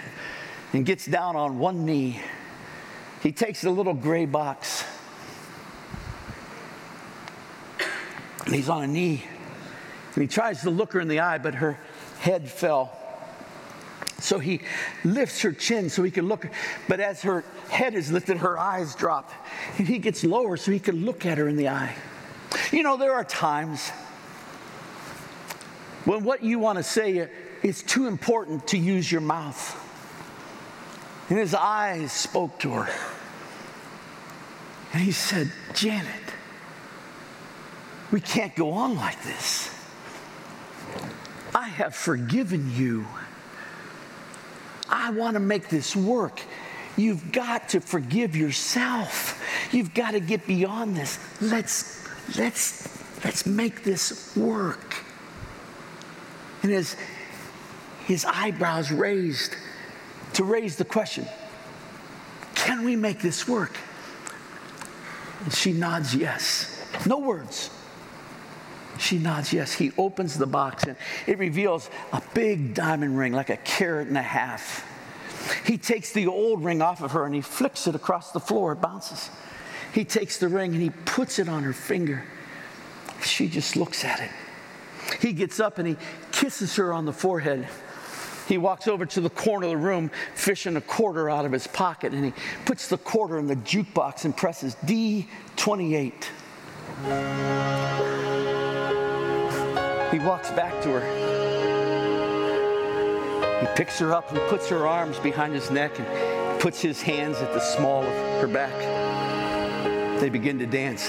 and 0.75 0.85
gets 0.85 1.07
down 1.07 1.35
on 1.35 1.59
one 1.59 1.87
knee. 1.87 2.21
He 3.23 3.33
takes 3.33 3.63
the 3.63 3.71
little 3.71 3.95
gray 3.95 4.27
box 4.27 4.85
and 8.45 8.55
he's 8.55 8.69
on 8.69 8.83
a 8.83 8.87
knee 8.87 9.25
and 10.15 10.21
he 10.21 10.29
tries 10.29 10.61
to 10.61 10.69
look 10.69 10.93
her 10.93 11.01
in 11.01 11.09
the 11.09 11.21
eye, 11.21 11.39
but 11.39 11.55
her 11.55 11.79
head 12.19 12.51
fell. 12.51 12.95
So 14.19 14.39
he 14.39 14.61
lifts 15.03 15.41
her 15.41 15.53
chin 15.53 15.89
so 15.89 16.03
he 16.03 16.11
can 16.11 16.29
look, 16.29 16.47
but 16.87 17.01
as 17.01 17.23
her 17.23 17.47
head 17.71 17.95
is 17.95 18.13
lifted, 18.13 18.37
her 18.37 18.59
eyes 18.59 18.95
drop. 18.95 19.33
And 19.79 19.89
he 19.89 19.97
gets 19.97 20.23
lower 20.23 20.59
so 20.59 20.71
he 20.71 20.81
can 20.81 21.07
look 21.07 21.25
at 21.25 21.39
her 21.39 21.49
in 21.49 21.57
the 21.57 21.71
eye. 21.71 21.97
You 22.73 22.83
know, 22.83 22.99
there 22.99 23.15
are 23.15 23.25
times 23.25 23.89
when 26.05 26.25
what 26.25 26.43
you 26.43 26.59
want 26.59 26.77
to 26.77 26.83
say 26.83 27.31
is 27.63 27.83
too 27.83 28.07
important 28.07 28.67
to 28.69 28.79
use 28.79 29.11
your 29.11 29.21
mouth. 29.21 29.77
And 31.29 31.39
his 31.39 31.55
eyes 31.55 32.13
spoke 32.13 32.59
to 32.61 32.71
her. 32.71 32.93
And 34.93 35.03
he 35.03 35.13
said, 35.13 35.53
Janet, 35.75 36.07
we 38.11 38.21
can't 38.21 38.55
go 38.57 38.73
on 38.73 38.97
like 38.97 39.23
this. 39.23 39.71
I 41.55 41.69
have 41.69 41.95
forgiven 41.95 42.73
you. 42.75 43.07
I 44.89 45.11
want 45.11 45.35
to 45.35 45.41
make 45.41 45.69
this 45.69 45.95
work. 45.95 46.43
You've 46.97 47.31
got 47.31 47.69
to 47.71 47.81
forgive 47.81 48.35
yourself. 48.35 49.41
You've 49.73 49.95
got 49.95 50.13
to 50.13 50.21
get 50.21 50.47
beyond 50.47 50.97
this. 50.97 51.19
Let's 51.41 52.09
let's 52.37 52.89
let's 53.25 53.47
make 53.47 53.85
this 53.85 54.37
work. 54.37 54.97
And 56.63 56.73
his 56.73 56.97
his 58.11 58.25
eyebrows 58.25 58.91
raised 58.91 59.55
to 60.33 60.43
raise 60.43 60.75
the 60.75 60.85
question, 60.85 61.25
can 62.57 62.85
we 62.85 62.97
make 62.97 63.23
this 63.23 63.47
work? 63.47 63.77
And 65.45 65.55
she 65.55 65.73
nods 65.73 66.13
yes. 66.13 66.85
No 67.07 67.21
words. 67.21 67.71
She 68.99 69.17
nods 69.17 69.53
yes. 69.53 69.73
He 69.73 69.93
opens 69.97 70.37
the 70.37 70.47
box 70.49 70.83
and 70.89 70.97
it 71.29 71.39
reveals 71.39 71.89
a 72.13 72.21
big 72.35 72.75
diamond 72.75 73.17
ring, 73.17 73.33
like 73.33 73.49
a 73.49 73.59
carat 73.59 74.09
and 74.09 74.19
a 74.19 74.23
half. 74.23 74.85
He 75.65 75.79
takes 75.79 76.13
the 76.13 76.27
old 76.27 76.65
ring 76.65 76.83
off 76.83 77.03
of 77.03 77.13
her 77.13 77.27
and 77.27 77.33
he 77.33 77.41
flicks 77.41 77.87
it 77.87 77.95
across 77.95 78.33
the 78.33 78.41
floor. 78.41 78.73
It 78.73 78.81
bounces. 78.81 79.31
He 79.95 80.05
takes 80.05 80.37
the 80.39 80.49
ring 80.49 80.73
and 80.73 80.83
he 80.83 80.91
puts 80.91 81.39
it 81.39 81.49
on 81.49 81.63
her 81.63 81.73
finger. 81.73 82.25
She 83.23 83.49
just 83.49 83.77
looks 83.77 84.05
at 84.05 84.19
it. 84.19 84.31
He 85.21 85.33
gets 85.33 85.61
up 85.61 85.79
and 85.79 85.87
he 85.87 85.97
kisses 86.33 86.75
her 86.75 86.93
on 86.93 87.05
the 87.05 87.13
forehead. 87.13 87.69
He 88.51 88.59
walks 88.59 88.87
over 88.89 89.07
to 89.07 89.21
the 89.21 89.31
corner 89.31 89.67
of 89.67 89.71
the 89.71 89.77
room, 89.77 90.11
fishing 90.35 90.75
a 90.75 90.81
quarter 90.81 91.31
out 91.31 91.45
of 91.45 91.53
his 91.53 91.69
pocket, 91.69 92.13
and 92.13 92.25
he 92.25 92.33
puts 92.65 92.89
the 92.89 92.99
quarter 92.99 93.39
in 93.39 93.47
the 93.47 93.55
jukebox 93.55 94.25
and 94.25 94.37
presses 94.37 94.75
D28. 94.87 96.13
He 100.11 100.19
walks 100.19 100.51
back 100.51 100.83
to 100.83 100.99
her. 100.99 101.01
He 103.61 103.67
picks 103.77 104.01
her 104.01 104.13
up 104.13 104.33
and 104.33 104.41
puts 104.49 104.69
her 104.69 104.85
arms 104.85 105.21
behind 105.21 105.55
his 105.55 105.71
neck 105.71 106.01
and 106.01 106.61
puts 106.61 106.81
his 106.81 107.01
hands 107.01 107.37
at 107.37 107.55
the 107.55 107.61
small 107.61 108.03
of 108.03 108.41
her 108.41 108.49
back. 108.49 108.77
They 110.19 110.29
begin 110.29 110.59
to 110.59 110.67
dance. 110.67 111.09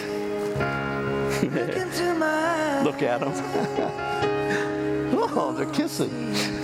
Look 2.84 3.02
at 3.02 3.20
them. 3.20 3.34
oh, 5.34 5.56
they're 5.58 5.66
kissing. 5.72 6.61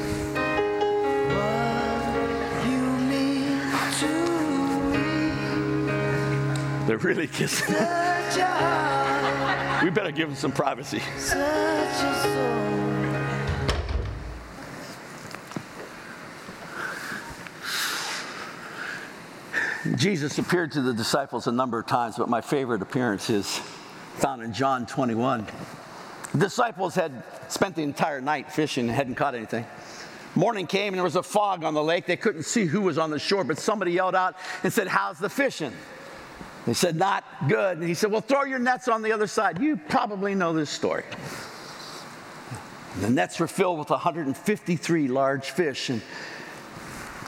They're 6.88 6.98
really 6.98 7.28
kissing. 7.28 7.74
we 9.84 9.90
better 9.90 10.12
give 10.12 10.30
them 10.30 10.38
some 10.38 10.54
privacy. 10.54 11.02
Jesus 19.98 20.38
appeared 20.38 20.72
to 20.72 20.82
the 20.82 20.94
disciples 20.94 21.48
a 21.48 21.52
number 21.52 21.78
of 21.78 21.88
times, 21.88 22.16
but 22.18 22.30
my 22.30 22.40
favorite 22.40 22.82
appearance 22.82 23.30
is 23.30 23.58
found 24.16 24.42
in 24.42 24.54
John 24.54 24.86
21. 24.86 25.46
The 26.32 26.38
disciples 26.38 26.96
had 26.96 27.12
spent 27.50 27.76
the 27.76 27.84
entire 27.84 28.22
night 28.22 28.50
fishing 28.50 28.88
and 28.88 28.96
hadn't 28.96 29.16
caught 29.16 29.36
anything. 29.36 29.66
Morning 30.36 30.66
came 30.66 30.94
and 30.94 30.96
there 30.96 31.04
was 31.04 31.18
a 31.18 31.24
fog 31.24 31.66
on 31.66 31.74
the 31.74 31.84
lake. 31.84 32.06
They 32.06 32.16
couldn't 32.16 32.44
see 32.44 32.64
who 32.64 32.80
was 32.80 32.98
on 32.98 33.10
the 33.10 33.20
shore, 33.20 33.44
but 33.44 33.58
somebody 33.58 33.92
yelled 33.92 34.16
out 34.16 34.38
and 34.64 34.72
said, 34.72 34.88
How's 34.88 35.20
the 35.20 35.30
fishing? 35.30 35.74
They 36.68 36.74
said, 36.74 36.98
Not 36.98 37.24
good. 37.48 37.78
And 37.78 37.88
he 37.88 37.94
said, 37.94 38.12
Well, 38.12 38.22
throw 38.22 38.44
your 38.44 38.60
nets 38.60 38.90
on 38.90 39.02
the 39.02 39.14
other 39.14 39.26
side. 39.26 39.60
You 39.60 39.78
probably 39.78 40.36
know 40.36 40.52
this 40.52 40.70
story. 40.70 41.06
The 43.00 43.10
nets 43.10 43.40
were 43.40 43.48
filled 43.48 43.80
with 43.80 43.90
153 43.90 45.08
large 45.08 45.52
fish. 45.52 45.90
And 45.90 46.02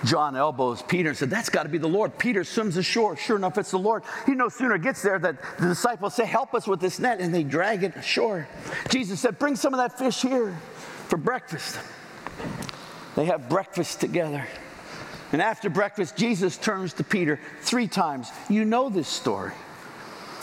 John 0.03 0.35
elbows 0.35 0.81
Peter 0.81 1.09
and 1.09 1.17
said, 1.17 1.29
That's 1.29 1.47
got 1.47 1.63
to 1.63 1.69
be 1.69 1.77
the 1.77 1.87
Lord. 1.87 2.17
Peter 2.17 2.43
swims 2.43 2.75
ashore. 2.75 3.15
Sure 3.15 3.37
enough, 3.37 3.57
it's 3.57 3.71
the 3.71 3.79
Lord. 3.79 4.03
He 4.25 4.35
no 4.35 4.49
sooner 4.49 4.77
gets 4.77 5.01
there 5.01 5.17
that 5.19 5.37
the 5.57 5.67
disciples 5.67 6.15
say, 6.15 6.25
Help 6.25 6.53
us 6.53 6.67
with 6.67 6.81
this 6.81 6.99
net. 6.99 7.21
And 7.21 7.33
they 7.33 7.43
drag 7.43 7.85
it 7.85 7.95
ashore. 7.95 8.45
Jesus 8.89 9.21
said, 9.21 9.39
Bring 9.39 9.55
some 9.55 9.73
of 9.73 9.77
that 9.77 9.97
fish 9.97 10.21
here 10.21 10.51
for 11.07 11.15
breakfast. 11.15 11.79
They 13.15 13.23
have 13.25 13.47
breakfast 13.47 14.01
together. 14.01 14.45
And 15.31 15.41
after 15.41 15.69
breakfast, 15.69 16.17
Jesus 16.17 16.57
turns 16.57 16.93
to 16.93 17.03
Peter 17.03 17.39
three 17.61 17.87
times. 17.87 18.31
You 18.49 18.65
know 18.65 18.89
this 18.89 19.07
story. 19.07 19.53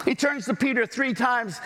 He 0.05 0.15
turns 0.15 0.47
to 0.47 0.55
Peter 0.55 0.87
three 0.87 1.13
times. 1.13 1.61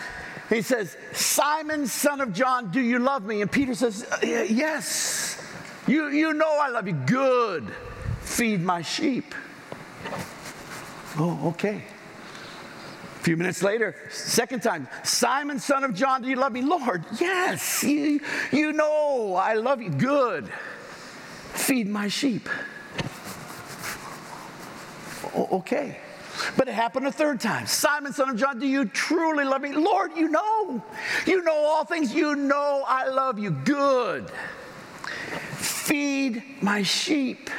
He 0.49 0.61
says, 0.61 0.97
Simon, 1.13 1.87
son 1.87 2.19
of 2.19 2.33
John, 2.33 2.71
do 2.71 2.81
you 2.81 2.99
love 2.99 3.23
me? 3.25 3.41
And 3.41 3.51
Peter 3.51 3.75
says, 3.75 4.05
Yes. 4.23 5.37
You, 5.87 6.07
you 6.09 6.33
know 6.33 6.59
I 6.59 6.69
love 6.69 6.87
you. 6.87 6.93
Good. 6.93 7.71
Feed 8.21 8.61
my 8.61 8.81
sheep. 8.81 9.33
Oh, 11.17 11.49
okay. 11.49 11.83
A 13.19 13.23
few 13.23 13.37
minutes 13.37 13.61
later, 13.61 13.95
second 14.09 14.63
time, 14.63 14.87
Simon, 15.03 15.59
son 15.59 15.83
of 15.83 15.93
John, 15.93 16.23
do 16.23 16.27
you 16.27 16.35
love 16.35 16.51
me? 16.53 16.61
Lord, 16.61 17.05
yes. 17.19 17.83
You, 17.83 18.19
you 18.51 18.73
know 18.73 19.35
I 19.35 19.53
love 19.53 19.81
you. 19.81 19.91
Good. 19.91 20.51
Feed 21.53 21.87
my 21.87 22.07
sheep. 22.07 22.49
Okay. 25.35 25.97
But 26.57 26.67
it 26.67 26.73
happened 26.73 27.07
a 27.07 27.11
third 27.11 27.39
time. 27.39 27.67
Simon, 27.67 28.13
son 28.13 28.29
of 28.29 28.35
John, 28.37 28.59
do 28.59 28.67
you 28.67 28.85
truly 28.85 29.43
love 29.43 29.61
me? 29.61 29.73
Lord, 29.73 30.11
you 30.15 30.29
know. 30.29 30.83
You 31.27 31.43
know 31.43 31.55
all 31.55 31.85
things. 31.85 32.13
You 32.13 32.35
know 32.35 32.83
I 32.87 33.07
love 33.07 33.37
you. 33.37 33.51
Good. 33.51 34.29
Feed 35.57 36.43
my 36.61 36.83
sheep. 36.83 37.49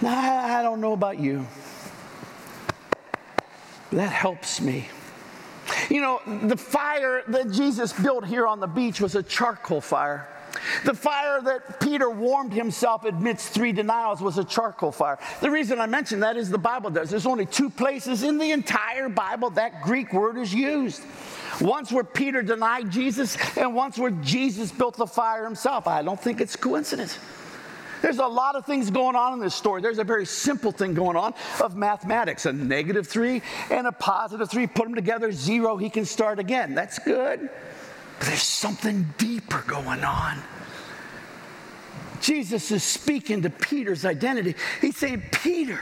Now, 0.00 0.58
I 0.58 0.62
don't 0.62 0.80
know 0.80 0.92
about 0.92 1.18
you, 1.18 1.44
that 3.90 4.10
helps 4.10 4.60
me. 4.60 4.88
You 5.90 6.00
know, 6.00 6.20
the 6.44 6.56
fire 6.56 7.24
that 7.28 7.50
Jesus 7.50 7.92
built 7.92 8.24
here 8.24 8.46
on 8.46 8.60
the 8.60 8.66
beach 8.66 9.00
was 9.00 9.16
a 9.16 9.22
charcoal 9.22 9.80
fire. 9.80 10.28
The 10.84 10.94
fire 10.94 11.40
that 11.42 11.80
Peter 11.80 12.10
warmed 12.10 12.52
himself 12.52 13.04
amidst 13.04 13.50
three 13.50 13.72
denials 13.72 14.20
was 14.20 14.38
a 14.38 14.44
charcoal 14.44 14.92
fire. 14.92 15.18
The 15.40 15.50
reason 15.50 15.80
I 15.80 15.86
mention 15.86 16.20
that 16.20 16.36
is 16.36 16.50
the 16.50 16.58
Bible 16.58 16.90
does. 16.90 17.10
There's 17.10 17.26
only 17.26 17.46
two 17.46 17.70
places 17.70 18.22
in 18.22 18.38
the 18.38 18.50
entire 18.52 19.08
Bible 19.08 19.50
that 19.50 19.82
Greek 19.82 20.12
word 20.12 20.36
is 20.36 20.52
used. 20.52 21.02
Once 21.60 21.90
where 21.90 22.04
Peter 22.04 22.42
denied 22.42 22.90
Jesus, 22.90 23.36
and 23.56 23.74
once 23.74 23.98
where 23.98 24.10
Jesus 24.10 24.70
built 24.70 24.96
the 24.96 25.06
fire 25.06 25.44
himself. 25.44 25.86
I 25.86 26.02
don't 26.02 26.20
think 26.20 26.40
it's 26.40 26.56
coincidence. 26.56 27.18
There's 28.00 28.18
a 28.18 28.26
lot 28.26 28.54
of 28.54 28.64
things 28.64 28.90
going 28.90 29.16
on 29.16 29.32
in 29.34 29.40
this 29.40 29.54
story. 29.54 29.82
There's 29.82 29.98
a 29.98 30.04
very 30.04 30.24
simple 30.24 30.70
thing 30.70 30.94
going 30.94 31.16
on 31.16 31.34
of 31.60 31.76
mathematics 31.76 32.46
a 32.46 32.52
negative 32.52 33.06
three 33.06 33.42
and 33.70 33.86
a 33.86 33.92
positive 33.92 34.50
three. 34.50 34.66
Put 34.66 34.84
them 34.84 34.94
together, 34.94 35.32
zero, 35.32 35.76
he 35.76 35.90
can 35.90 36.04
start 36.04 36.38
again. 36.38 36.74
That's 36.74 36.98
good. 36.98 37.50
But 38.18 38.26
there's 38.26 38.42
something 38.42 39.06
deeper 39.18 39.64
going 39.66 40.04
on. 40.04 40.42
Jesus 42.20 42.70
is 42.70 42.82
speaking 42.82 43.42
to 43.42 43.50
Peter's 43.50 44.04
identity. 44.04 44.54
He's 44.80 44.96
saying, 44.96 45.22
Peter, 45.32 45.80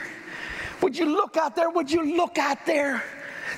would 0.81 0.97
you 0.97 1.05
look 1.05 1.37
out 1.37 1.55
there? 1.55 1.69
Would 1.69 1.91
you 1.91 2.15
look 2.17 2.37
out 2.37 2.65
there? 2.65 3.03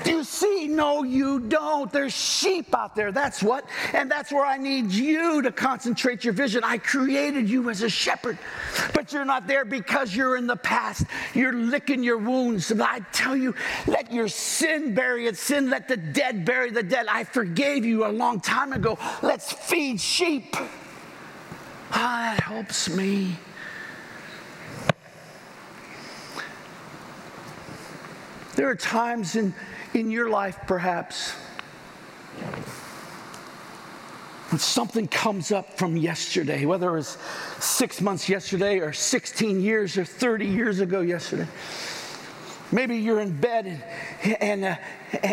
Do 0.04 0.12
you 0.12 0.24
see? 0.24 0.68
No, 0.68 1.04
you 1.04 1.40
don't. 1.40 1.92
There's 1.92 2.14
sheep 2.14 2.74
out 2.76 2.96
there. 2.96 3.12
That's 3.12 3.44
what. 3.44 3.66
And 3.94 4.10
that's 4.10 4.32
where 4.32 4.46
I 4.46 4.58
need 4.58 4.92
you 4.92 5.42
to 5.42 5.52
concentrate 5.52 6.24
your 6.24 6.34
vision. 6.34 6.64
I 6.64 6.78
created 6.78 7.50
you 7.50 7.70
as 7.70 7.82
a 7.82 7.90
shepherd, 7.90 8.38
but 8.94 9.12
you're 9.12 9.26
not 9.26 9.48
there 9.48 9.66
because 9.66 10.16
you're 10.16 10.38
in 10.38 10.48
the 10.48 10.56
past. 10.56 11.06
You're 11.34 11.54
licking 11.54 12.04
your 12.04 12.18
wounds. 12.18 12.72
I 12.72 13.00
tell 13.12 13.36
you, 13.36 13.56
let 13.88 14.14
your 14.14 14.28
sin 14.28 14.94
bury 14.94 15.28
its 15.28 15.42
sin. 15.42 15.70
Let 15.70 15.88
the 15.88 15.98
dead 15.98 16.46
bury 16.46 16.72
the 16.72 16.84
dead. 16.84 17.08
I 17.10 17.24
forgave 17.24 17.84
you 17.84 18.06
a 18.06 18.12
long 18.12 18.40
time 18.40 18.74
ago. 18.74 18.98
Let's 19.22 19.52
feed 19.52 20.00
sheep. 20.00 20.56
Ah, 21.92 22.36
that 22.36 22.44
helps 22.44 22.90
me. 22.90 23.38
There 28.56 28.70
are 28.70 28.76
times 28.76 29.36
in 29.36 29.54
in 29.94 30.12
your 30.12 30.30
life, 30.30 30.58
perhaps, 30.68 31.34
when 34.50 34.60
something 34.60 35.08
comes 35.08 35.52
up 35.52 35.78
from 35.78 35.98
yesterday, 35.98 36.66
whether 36.66 36.90
it 36.90 36.94
was 36.94 37.18
six 37.60 38.02
months 38.02 38.30
yesterday 38.30 38.80
or 38.80 38.94
16 38.94 39.62
years 39.62 39.98
or 39.98 40.06
30 40.06 40.46
years 40.46 40.80
ago 40.80 41.02
yesterday. 41.02 41.48
Maybe 42.72 42.98
you're 42.98 43.20
in 43.20 43.40
bed 43.40 43.66
and, 44.24 44.42
and, 44.42 44.66
uh, 44.66 44.76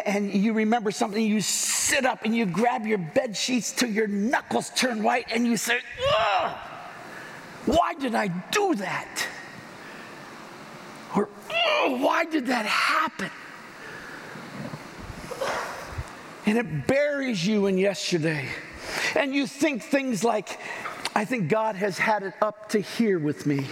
and 0.07 0.33
you 0.33 0.55
remember 0.55 0.90
something, 0.90 1.25
you 1.25 1.40
sit 1.40 2.07
up 2.07 2.25
and 2.25 2.35
you 2.35 2.46
grab 2.46 2.87
your 2.87 2.99
bed 2.99 3.37
sheets 3.37 3.72
till 3.72 3.90
your 3.90 4.07
knuckles 4.07 4.70
turn 4.70 5.03
white 5.03 5.27
and 5.31 5.46
you 5.46 5.57
say, 5.57 5.79
Why 7.66 7.94
did 7.99 8.14
I 8.14 8.29
do 8.29 8.75
that? 8.77 9.27
Or 11.14 11.29
why 11.99 12.25
did 12.25 12.46
that 12.46 12.66
happen? 12.66 13.31
and 16.46 16.57
it 16.57 16.87
buries 16.87 17.44
you 17.44 17.66
in 17.66 17.77
yesterday. 17.77 18.49
And 19.16 19.35
you 19.35 19.46
think 19.46 19.83
things 19.83 20.22
like, 20.22 20.61
I 21.14 21.25
think 21.25 21.49
God 21.49 21.75
has 21.75 21.99
had 21.99 22.22
it 22.22 22.35
up 22.40 22.68
to 22.70 22.81
here 22.81 23.18
with 23.18 23.46
me. 23.46 23.66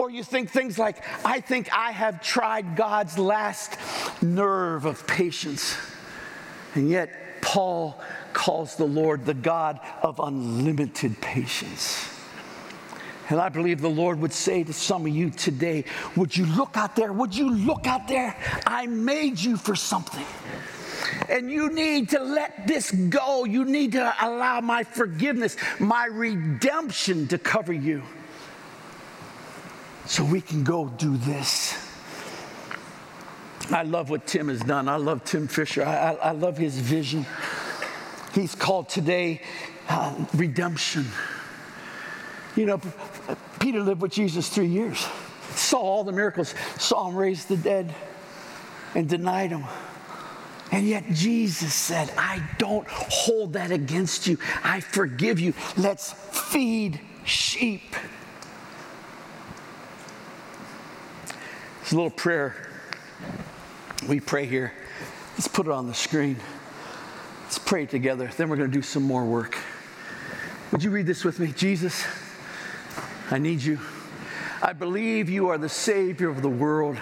Or 0.00 0.08
you 0.08 0.24
think 0.24 0.48
things 0.48 0.78
like, 0.78 1.04
I 1.26 1.40
think 1.40 1.68
I 1.74 1.90
have 1.90 2.22
tried 2.22 2.74
God's 2.74 3.18
last 3.18 3.76
nerve 4.22 4.86
of 4.86 5.06
patience. 5.06 5.76
And 6.74 6.88
yet, 6.88 7.42
Paul 7.42 8.00
calls 8.32 8.76
the 8.76 8.86
Lord 8.86 9.26
the 9.26 9.34
God 9.34 9.78
of 10.02 10.18
unlimited 10.18 11.20
patience. 11.20 12.08
And 13.28 13.38
I 13.38 13.50
believe 13.50 13.82
the 13.82 13.90
Lord 13.90 14.20
would 14.20 14.32
say 14.32 14.64
to 14.64 14.72
some 14.72 15.04
of 15.04 15.12
you 15.12 15.28
today, 15.28 15.84
Would 16.16 16.34
you 16.34 16.46
look 16.46 16.78
out 16.78 16.96
there? 16.96 17.12
Would 17.12 17.36
you 17.36 17.50
look 17.50 17.86
out 17.86 18.08
there? 18.08 18.34
I 18.66 18.86
made 18.86 19.38
you 19.38 19.58
for 19.58 19.76
something. 19.76 20.24
And 21.28 21.50
you 21.50 21.70
need 21.70 22.08
to 22.10 22.20
let 22.20 22.66
this 22.66 22.90
go. 22.90 23.44
You 23.44 23.66
need 23.66 23.92
to 23.92 24.14
allow 24.22 24.62
my 24.62 24.82
forgiveness, 24.82 25.58
my 25.78 26.06
redemption 26.06 27.28
to 27.28 27.36
cover 27.36 27.74
you. 27.74 28.02
So 30.10 30.24
we 30.24 30.40
can 30.40 30.64
go 30.64 30.88
do 30.88 31.16
this. 31.18 31.78
I 33.70 33.84
love 33.84 34.10
what 34.10 34.26
Tim 34.26 34.48
has 34.48 34.58
done. 34.58 34.88
I 34.88 34.96
love 34.96 35.24
Tim 35.24 35.46
Fisher. 35.46 35.84
I, 35.84 35.94
I, 35.94 36.12
I 36.14 36.30
love 36.32 36.58
his 36.58 36.76
vision. 36.76 37.24
He's 38.34 38.56
called 38.56 38.88
today 38.88 39.40
uh, 39.88 40.12
redemption. 40.34 41.06
You 42.56 42.66
know, 42.66 42.80
Peter 43.60 43.78
lived 43.78 44.02
with 44.02 44.10
Jesus 44.10 44.48
three 44.48 44.66
years, 44.66 45.06
saw 45.54 45.78
all 45.78 46.02
the 46.02 46.10
miracles, 46.10 46.56
saw 46.76 47.08
him 47.08 47.14
raise 47.14 47.44
the 47.44 47.56
dead, 47.56 47.94
and 48.96 49.08
denied 49.08 49.50
him. 49.50 49.64
And 50.72 50.88
yet 50.88 51.04
Jesus 51.12 51.72
said, 51.72 52.12
I 52.18 52.42
don't 52.58 52.88
hold 52.88 53.52
that 53.52 53.70
against 53.70 54.26
you. 54.26 54.38
I 54.64 54.80
forgive 54.80 55.38
you. 55.38 55.54
Let's 55.76 56.12
feed 56.12 56.98
sheep. 57.24 57.94
It's 61.90 61.94
a 61.94 61.96
little 61.96 62.10
prayer 62.10 62.54
we 64.06 64.20
pray 64.20 64.46
here. 64.46 64.72
Let's 65.32 65.48
put 65.48 65.66
it 65.66 65.72
on 65.72 65.88
the 65.88 65.92
screen. 65.92 66.36
Let's 67.42 67.58
pray 67.58 67.84
together. 67.84 68.30
Then 68.36 68.48
we're 68.48 68.58
going 68.58 68.70
to 68.70 68.78
do 68.78 68.80
some 68.80 69.02
more 69.02 69.24
work. 69.24 69.58
Would 70.70 70.84
you 70.84 70.92
read 70.92 71.06
this 71.06 71.24
with 71.24 71.40
me? 71.40 71.48
Jesus, 71.48 72.06
I 73.32 73.38
need 73.38 73.60
you. 73.60 73.80
I 74.62 74.72
believe 74.72 75.28
you 75.28 75.48
are 75.48 75.58
the 75.58 75.68
Savior 75.68 76.28
of 76.28 76.42
the 76.42 76.48
world, 76.48 76.96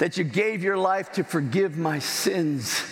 that 0.00 0.18
you 0.18 0.24
gave 0.24 0.62
your 0.62 0.76
life 0.76 1.12
to 1.12 1.24
forgive 1.24 1.78
my 1.78 1.98
sins 1.98 2.84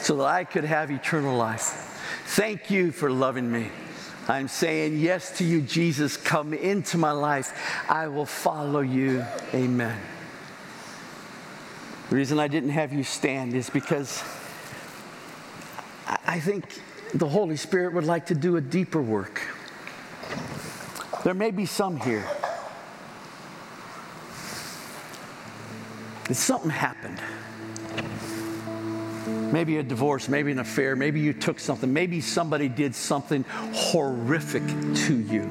so 0.00 0.16
that 0.16 0.24
I 0.24 0.44
could 0.44 0.64
have 0.64 0.90
eternal 0.90 1.36
life. 1.36 2.00
Thank 2.28 2.70
you 2.70 2.90
for 2.90 3.10
loving 3.10 3.52
me. 3.52 3.70
I'm 4.28 4.48
saying 4.48 4.98
yes 4.98 5.38
to 5.38 5.44
you, 5.44 5.60
Jesus. 5.60 6.16
Come 6.16 6.54
into 6.54 6.98
my 6.98 7.12
life. 7.12 7.52
I 7.88 8.08
will 8.08 8.26
follow 8.26 8.80
you. 8.80 9.24
Amen. 9.54 9.98
The 12.10 12.16
reason 12.16 12.38
I 12.38 12.48
didn't 12.48 12.70
have 12.70 12.92
you 12.92 13.04
stand 13.04 13.54
is 13.54 13.70
because 13.70 14.22
I 16.26 16.40
think 16.40 16.80
the 17.14 17.28
Holy 17.28 17.56
Spirit 17.56 17.94
would 17.94 18.04
like 18.04 18.26
to 18.26 18.34
do 18.34 18.56
a 18.56 18.60
deeper 18.60 19.00
work. 19.00 19.40
There 21.24 21.34
may 21.34 21.50
be 21.50 21.66
some 21.66 21.96
here 21.96 22.26
that 26.26 26.34
something 26.34 26.70
happened. 26.70 27.20
Maybe 29.52 29.78
a 29.78 29.82
divorce, 29.82 30.28
maybe 30.28 30.52
an 30.52 30.60
affair, 30.60 30.94
maybe 30.94 31.20
you 31.20 31.32
took 31.32 31.58
something, 31.58 31.92
maybe 31.92 32.20
somebody 32.20 32.68
did 32.68 32.94
something 32.94 33.44
horrific 33.72 34.62
to 34.66 35.18
you. 35.18 35.42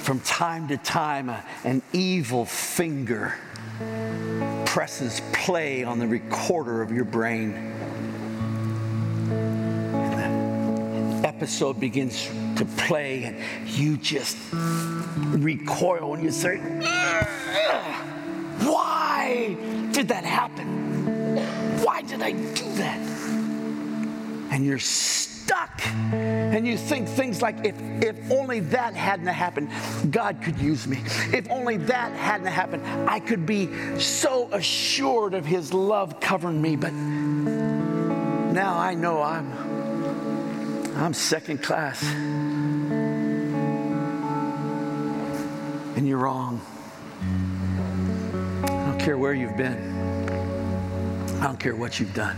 From 0.00 0.20
time 0.20 0.68
to 0.68 0.76
time, 0.78 1.30
an 1.64 1.82
evil 1.92 2.44
finger 2.46 3.34
presses 4.66 5.20
play 5.32 5.84
on 5.84 5.98
the 5.98 6.08
recorder 6.08 6.82
of 6.82 6.90
your 6.90 7.04
brain. 7.04 7.52
And 9.92 11.22
the 11.22 11.28
episode 11.28 11.78
begins 11.78 12.28
to 12.56 12.64
play, 12.64 13.24
and 13.24 13.68
you 13.68 13.96
just 13.96 14.36
recoil 14.52 16.14
and 16.14 16.24
you 16.24 16.32
say, 16.32 16.56
Why 16.56 18.07
did 19.92 20.08
that 20.08 20.24
happen? 20.24 21.36
Why 21.82 22.02
did 22.02 22.22
I 22.22 22.32
do 22.32 22.72
that? 22.74 22.98
And 24.50 24.64
you're 24.64 24.78
stuck. 24.78 25.86
And 26.12 26.66
you 26.66 26.76
think 26.76 27.08
things 27.08 27.40
like, 27.42 27.64
if, 27.64 27.74
if 28.02 28.30
only 28.30 28.60
that 28.60 28.94
hadn't 28.94 29.26
happened, 29.26 29.70
God 30.10 30.42
could 30.42 30.58
use 30.58 30.86
me. 30.86 30.98
If 31.32 31.50
only 31.50 31.76
that 31.78 32.12
hadn't 32.12 32.46
happened, 32.46 32.82
I 33.08 33.20
could 33.20 33.46
be 33.46 33.98
so 33.98 34.48
assured 34.52 35.34
of 35.34 35.44
His 35.46 35.72
love 35.72 36.20
covering 36.20 36.60
me. 36.60 36.76
But 36.76 36.92
now 36.92 38.76
I 38.78 38.94
know 38.94 39.22
I'm, 39.22 39.52
I'm 40.96 41.14
second 41.14 41.62
class. 41.62 42.02
And 45.96 46.06
you're 46.06 46.18
wrong. 46.18 46.60
Care 49.08 49.16
where 49.16 49.32
you've 49.32 49.56
been. 49.56 49.80
I 51.40 51.44
don't 51.44 51.58
care 51.58 51.74
what 51.74 51.98
you've 51.98 52.12
done. 52.12 52.36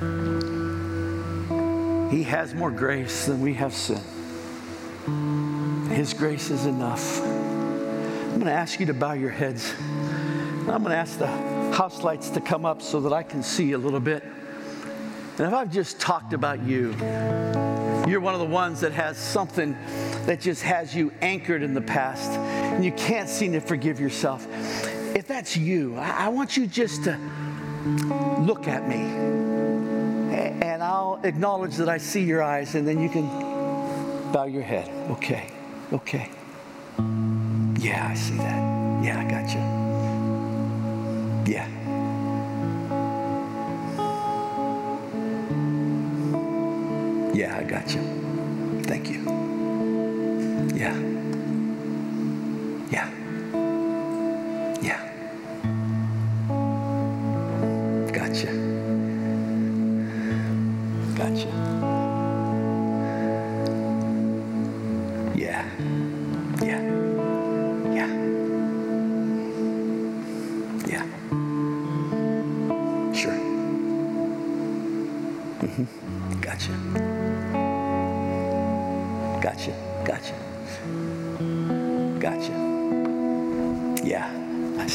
He 2.13 2.23
has 2.23 2.55
more 2.55 2.71
grace 2.71 3.27
than 3.27 3.41
we 3.41 3.55
have 3.55 3.75
sin. 3.75 4.01
His 5.91 6.15
grace 6.15 6.49
is 6.49 6.67
enough. 6.67 7.21
I'm 7.25 8.35
going 8.35 8.45
to 8.45 8.53
ask 8.53 8.79
you 8.79 8.87
to 8.87 8.95
bow 8.95 9.15
your 9.15 9.31
heads. 9.31 9.75
I'm 9.81 10.85
going 10.85 10.91
to 10.91 10.95
ask 10.95 11.19
the 11.19 11.27
house 11.27 12.05
lights 12.05 12.31
to 12.31 12.41
come 12.41 12.65
up 12.65 12.83
so 12.83 13.01
that 13.01 13.13
I 13.13 13.25
can 13.25 13.43
see 13.43 13.73
a 13.73 13.79
little 13.79 13.99
bit. 13.99 14.23
And 14.23 15.49
if 15.49 15.53
I've 15.53 15.73
just 15.73 15.99
talked 15.99 16.35
about 16.35 16.63
you, 16.63 16.91
you're 18.07 18.21
one 18.21 18.35
of 18.35 18.41
the 18.41 18.47
ones 18.49 18.81
that 18.83 18.93
has 18.93 19.19
something 19.19 19.77
that 20.27 20.41
just 20.41 20.63
has 20.63 20.95
you 20.95 21.13
anchored 21.21 21.65
in 21.65 21.75
the 21.75 21.81
past 21.81 22.31
and 22.31 22.85
you 22.85 22.93
can't 22.93 23.29
seem 23.29 23.55
to 23.55 23.61
forgive 23.61 23.99
yourself. 23.99 24.47
If 25.15 25.27
that's 25.27 25.57
you, 25.57 25.97
I, 25.97 26.27
I 26.27 26.29
want 26.29 26.57
you 26.57 26.67
just 26.67 27.05
to 27.05 27.19
look 28.41 28.69
at 28.69 28.89
me 28.89 28.97
and 30.81 30.83
I'll 30.83 31.21
acknowledge 31.25 31.77
that 31.77 31.89
I 31.89 31.99
see 31.99 32.23
your 32.23 32.43
eyes 32.43 32.75
and 32.75 32.87
then 32.87 33.01
you 33.01 33.09
can 33.09 33.27
bow 34.33 34.45
your 34.45 34.63
head. 34.63 34.89
Okay, 35.11 35.51
okay. 35.93 36.31
Yeah, 37.79 38.09
I 38.11 38.15
see 38.15 38.37
that. 38.37 39.03
Yeah, 39.03 39.21
I 39.21 39.25
got 39.31 39.49
you. 39.55 39.61
Yeah. 41.53 41.67
Yeah, 47.35 47.57
I 47.57 47.63
got 47.65 47.95
you. 47.95 48.01
Thank 48.85 49.11
you. 49.11 49.23
Yeah. 50.77 50.95
Yeah. 50.95 51.20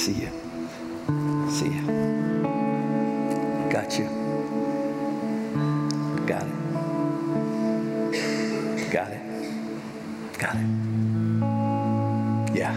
See 0.05 0.11
you. 0.11 0.29
See 1.49 1.65
you. 1.65 1.85
Got 3.71 3.97
you. 3.97 4.05
Got 6.27 6.43
it. 6.43 6.53
Got 8.91 9.11
it. 9.13 9.21
Got 10.37 10.55
it. 10.57 10.67
Yeah. 12.55 12.75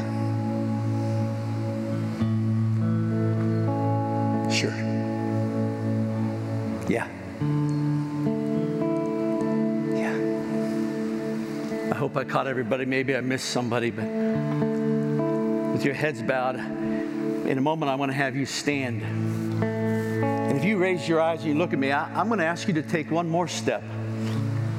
Sure. 4.49 4.77
Yeah. 6.89 7.09
Yeah. 9.93 10.17
I 11.93 11.95
hope 11.95 12.17
I 12.17 12.25
caught 12.25 12.47
everybody. 12.47 12.87
Maybe 12.87 13.15
I 13.15 13.21
missed 13.21 13.51
somebody, 13.51 13.91
but 13.91 14.07
with 15.75 15.85
your 15.85 15.95
heads 15.95 16.23
bowed, 16.23 16.57
in 17.49 17.57
a 17.57 17.63
moment 17.63 17.91
I 17.91 17.95
want 17.95 18.11
to 18.13 18.17
have 18.17 18.37
you 18.37 18.45
stand. 18.45 19.03
And 19.63 20.57
if 20.57 20.65
you 20.65 20.77
raise 20.77 21.09
your 21.09 21.19
eyes 21.19 21.41
and 21.41 21.49
you 21.49 21.55
look 21.55 21.73
at 21.73 21.79
me, 21.79 21.91
I, 21.91 22.21
am 22.21 22.29
going 22.29 22.41
to 22.41 22.45
ask 22.45 22.69
you 22.69 22.75
to 22.75 22.83
take 22.83 23.11
one 23.11 23.27
more 23.27 23.49
step. 23.49 23.83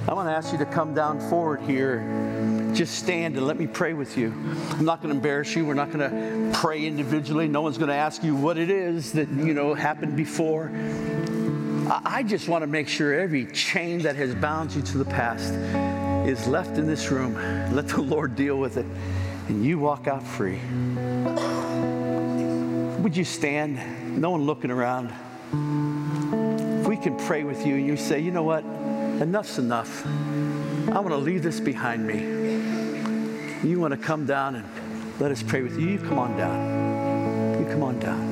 I 0.07 0.13
want 0.13 0.29
to 0.29 0.33
ask 0.33 0.51
you 0.51 0.59
to 0.59 0.67
come 0.67 0.93
down 0.93 1.19
forward 1.29 1.61
here. 1.61 2.71
Just 2.75 2.99
stand 2.99 3.37
and 3.37 3.47
let 3.47 3.57
me 3.57 3.65
pray 3.65 3.93
with 3.93 4.17
you. 4.17 4.31
I'm 4.71 4.85
not 4.85 5.01
going 5.01 5.09
to 5.09 5.15
embarrass 5.15 5.55
you. 5.55 5.65
We're 5.65 5.73
not 5.73 5.91
going 5.91 6.09
to 6.11 6.59
pray 6.59 6.85
individually. 6.85 7.47
No 7.47 7.61
one's 7.61 7.79
going 7.79 7.89
to 7.89 7.95
ask 7.95 8.23
you 8.23 8.35
what 8.35 8.59
it 8.59 8.69
is 8.69 9.13
that, 9.13 9.29
you 9.29 9.55
know, 9.55 9.73
happened 9.73 10.15
before. 10.15 10.71
I 11.89 12.21
just 12.21 12.47
want 12.47 12.61
to 12.61 12.67
make 12.67 12.87
sure 12.87 13.19
every 13.19 13.47
chain 13.47 14.03
that 14.03 14.15
has 14.15 14.35
bound 14.35 14.75
you 14.75 14.83
to 14.83 14.99
the 14.99 15.05
past 15.05 15.53
is 16.29 16.47
left 16.47 16.77
in 16.77 16.85
this 16.85 17.09
room. 17.09 17.33
Let 17.73 17.87
the 17.87 18.01
Lord 18.01 18.35
deal 18.35 18.57
with 18.57 18.77
it 18.77 18.85
and 19.47 19.65
you 19.65 19.79
walk 19.79 20.07
out 20.07 20.21
free. 20.21 20.59
Would 23.09 23.17
you 23.17 23.25
stand? 23.25 24.21
No 24.21 24.29
one 24.29 24.43
looking 24.43 24.69
around. 24.69 25.11
If 26.81 26.85
we 26.87 26.95
can 26.95 27.17
pray 27.17 27.43
with 27.43 27.65
you 27.65 27.73
and 27.73 27.87
you 27.87 27.97
say, 27.97 28.19
you 28.19 28.29
know 28.29 28.43
what? 28.43 28.63
Enough's 28.63 29.57
enough. 29.57 30.05
I 30.05 30.99
want 30.99 31.09
to 31.09 31.17
leave 31.17 31.41
this 31.41 31.59
behind 31.59 32.05
me. 32.05 32.19
You 33.67 33.79
want 33.79 33.95
to 33.95 33.99
come 33.99 34.27
down 34.27 34.57
and 34.57 35.19
let 35.19 35.31
us 35.31 35.41
pray 35.41 35.63
with 35.63 35.79
you. 35.79 35.89
You 35.89 35.97
come 35.97 36.19
on 36.19 36.37
down. 36.37 37.59
You 37.59 37.65
come 37.71 37.81
on 37.81 37.99
down. 37.99 38.27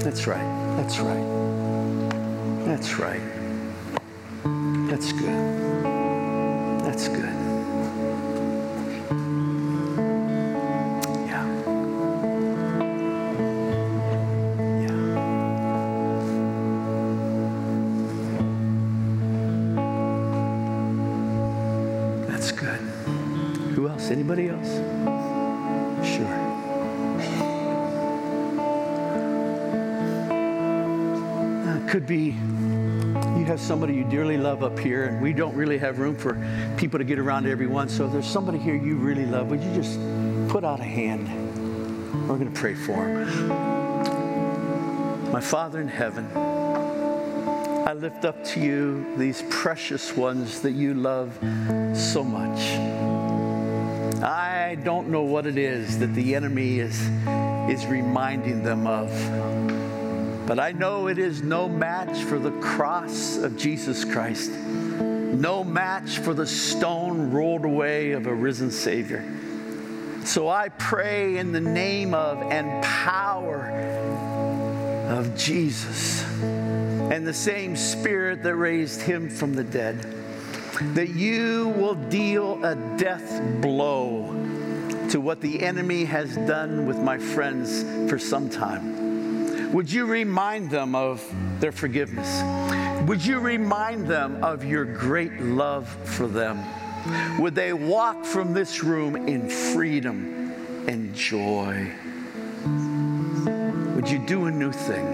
That's 0.00 0.26
right. 0.26 0.76
That's 0.76 0.98
right. 0.98 1.24
That's 2.66 2.98
right. 2.98 3.22
That's 4.90 5.10
good. 5.10 6.84
That's 6.84 7.08
good. 7.08 7.53
Could 31.94 32.06
be 32.08 32.34
you 33.38 33.44
have 33.44 33.60
somebody 33.60 33.94
you 33.94 34.02
dearly 34.02 34.36
love 34.36 34.64
up 34.64 34.76
here, 34.76 35.04
and 35.04 35.22
we 35.22 35.32
don't 35.32 35.54
really 35.54 35.78
have 35.78 36.00
room 36.00 36.16
for 36.16 36.36
people 36.76 36.98
to 36.98 37.04
get 37.04 37.20
around 37.20 37.44
to 37.44 37.50
everyone. 37.52 37.88
So 37.88 38.06
if 38.06 38.12
there's 38.12 38.26
somebody 38.26 38.58
here 38.58 38.74
you 38.74 38.96
really 38.96 39.26
love, 39.26 39.48
would 39.48 39.62
you 39.62 39.72
just 39.76 40.00
put 40.48 40.64
out 40.64 40.80
a 40.80 40.82
hand? 40.82 41.28
We're 42.28 42.36
going 42.36 42.52
to 42.52 42.60
pray 42.60 42.74
for 42.74 42.96
them. 42.96 43.48
My 45.30 45.40
Father 45.40 45.80
in 45.80 45.86
heaven, 45.86 46.28
I 46.36 47.92
lift 47.92 48.24
up 48.24 48.42
to 48.46 48.60
you 48.60 49.16
these 49.16 49.44
precious 49.48 50.16
ones 50.16 50.62
that 50.62 50.72
you 50.72 50.94
love 50.94 51.38
so 51.96 52.24
much. 52.24 52.58
I 54.20 54.78
don't 54.82 55.10
know 55.10 55.22
what 55.22 55.46
it 55.46 55.58
is 55.58 56.00
that 56.00 56.12
the 56.14 56.34
enemy 56.34 56.80
is, 56.80 57.00
is 57.70 57.86
reminding 57.86 58.64
them 58.64 58.88
of. 58.88 59.93
But 60.46 60.58
I 60.58 60.72
know 60.72 61.06
it 61.08 61.16
is 61.16 61.42
no 61.42 61.68
match 61.68 62.18
for 62.24 62.38
the 62.38 62.50
cross 62.60 63.38
of 63.38 63.56
Jesus 63.56 64.04
Christ, 64.04 64.50
no 64.50 65.64
match 65.64 66.18
for 66.18 66.34
the 66.34 66.46
stone 66.46 67.30
rolled 67.30 67.64
away 67.64 68.12
of 68.12 68.26
a 68.26 68.34
risen 68.34 68.70
Savior. 68.70 69.24
So 70.24 70.48
I 70.48 70.68
pray 70.68 71.38
in 71.38 71.52
the 71.52 71.60
name 71.60 72.12
of 72.12 72.42
and 72.42 72.84
power 72.84 73.70
of 75.08 75.34
Jesus 75.36 76.24
and 76.42 77.26
the 77.26 77.34
same 77.34 77.74
spirit 77.74 78.42
that 78.42 78.54
raised 78.54 79.00
him 79.00 79.30
from 79.30 79.54
the 79.54 79.64
dead, 79.64 80.02
that 80.94 81.10
you 81.10 81.74
will 81.76 81.94
deal 81.94 82.62
a 82.64 82.74
death 82.98 83.40
blow 83.62 84.24
to 85.08 85.20
what 85.20 85.40
the 85.40 85.62
enemy 85.62 86.04
has 86.04 86.34
done 86.36 86.86
with 86.86 86.98
my 86.98 87.16
friends 87.16 87.82
for 88.10 88.18
some 88.18 88.50
time. 88.50 89.03
Would 89.72 89.90
you 89.90 90.06
remind 90.06 90.70
them 90.70 90.94
of 90.94 91.24
their 91.60 91.72
forgiveness? 91.72 92.42
Would 93.06 93.24
you 93.24 93.38
remind 93.38 94.06
them 94.06 94.42
of 94.42 94.64
your 94.64 94.84
great 94.84 95.40
love 95.40 95.88
for 95.88 96.26
them? 96.26 96.62
Would 97.38 97.54
they 97.54 97.72
walk 97.72 98.24
from 98.24 98.54
this 98.54 98.82
room 98.82 99.28
in 99.28 99.48
freedom 99.48 100.52
and 100.86 101.14
joy? 101.14 101.92
Would 103.94 104.08
you 104.08 104.18
do 104.26 104.46
a 104.46 104.50
new 104.50 104.72
thing? 104.72 105.06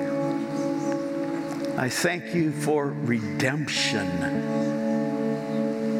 I 1.76 1.88
thank 1.88 2.34
you 2.34 2.52
for 2.52 2.88
redemption. 2.88 4.06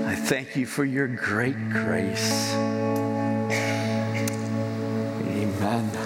I 0.06 0.14
thank 0.14 0.56
you 0.56 0.66
for 0.66 0.84
your 0.84 1.08
great 1.08 1.70
grace. 1.70 2.54
Amen. 5.62 5.99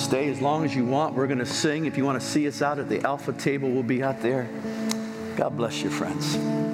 Stay 0.00 0.30
as 0.30 0.40
long 0.40 0.64
as 0.64 0.74
you 0.74 0.86
want. 0.86 1.14
We're 1.14 1.26
going 1.26 1.40
to 1.40 1.46
sing. 1.46 1.84
If 1.84 1.98
you 1.98 2.06
want 2.06 2.20
to 2.20 2.26
see 2.26 2.48
us 2.48 2.62
out 2.62 2.78
at 2.78 2.88
the 2.88 3.06
Alpha 3.06 3.34
table, 3.34 3.70
we'll 3.70 3.82
be 3.82 4.02
out 4.02 4.22
there. 4.22 4.48
God 5.36 5.56
bless 5.56 5.82
you, 5.82 5.90
friends. 5.90 6.69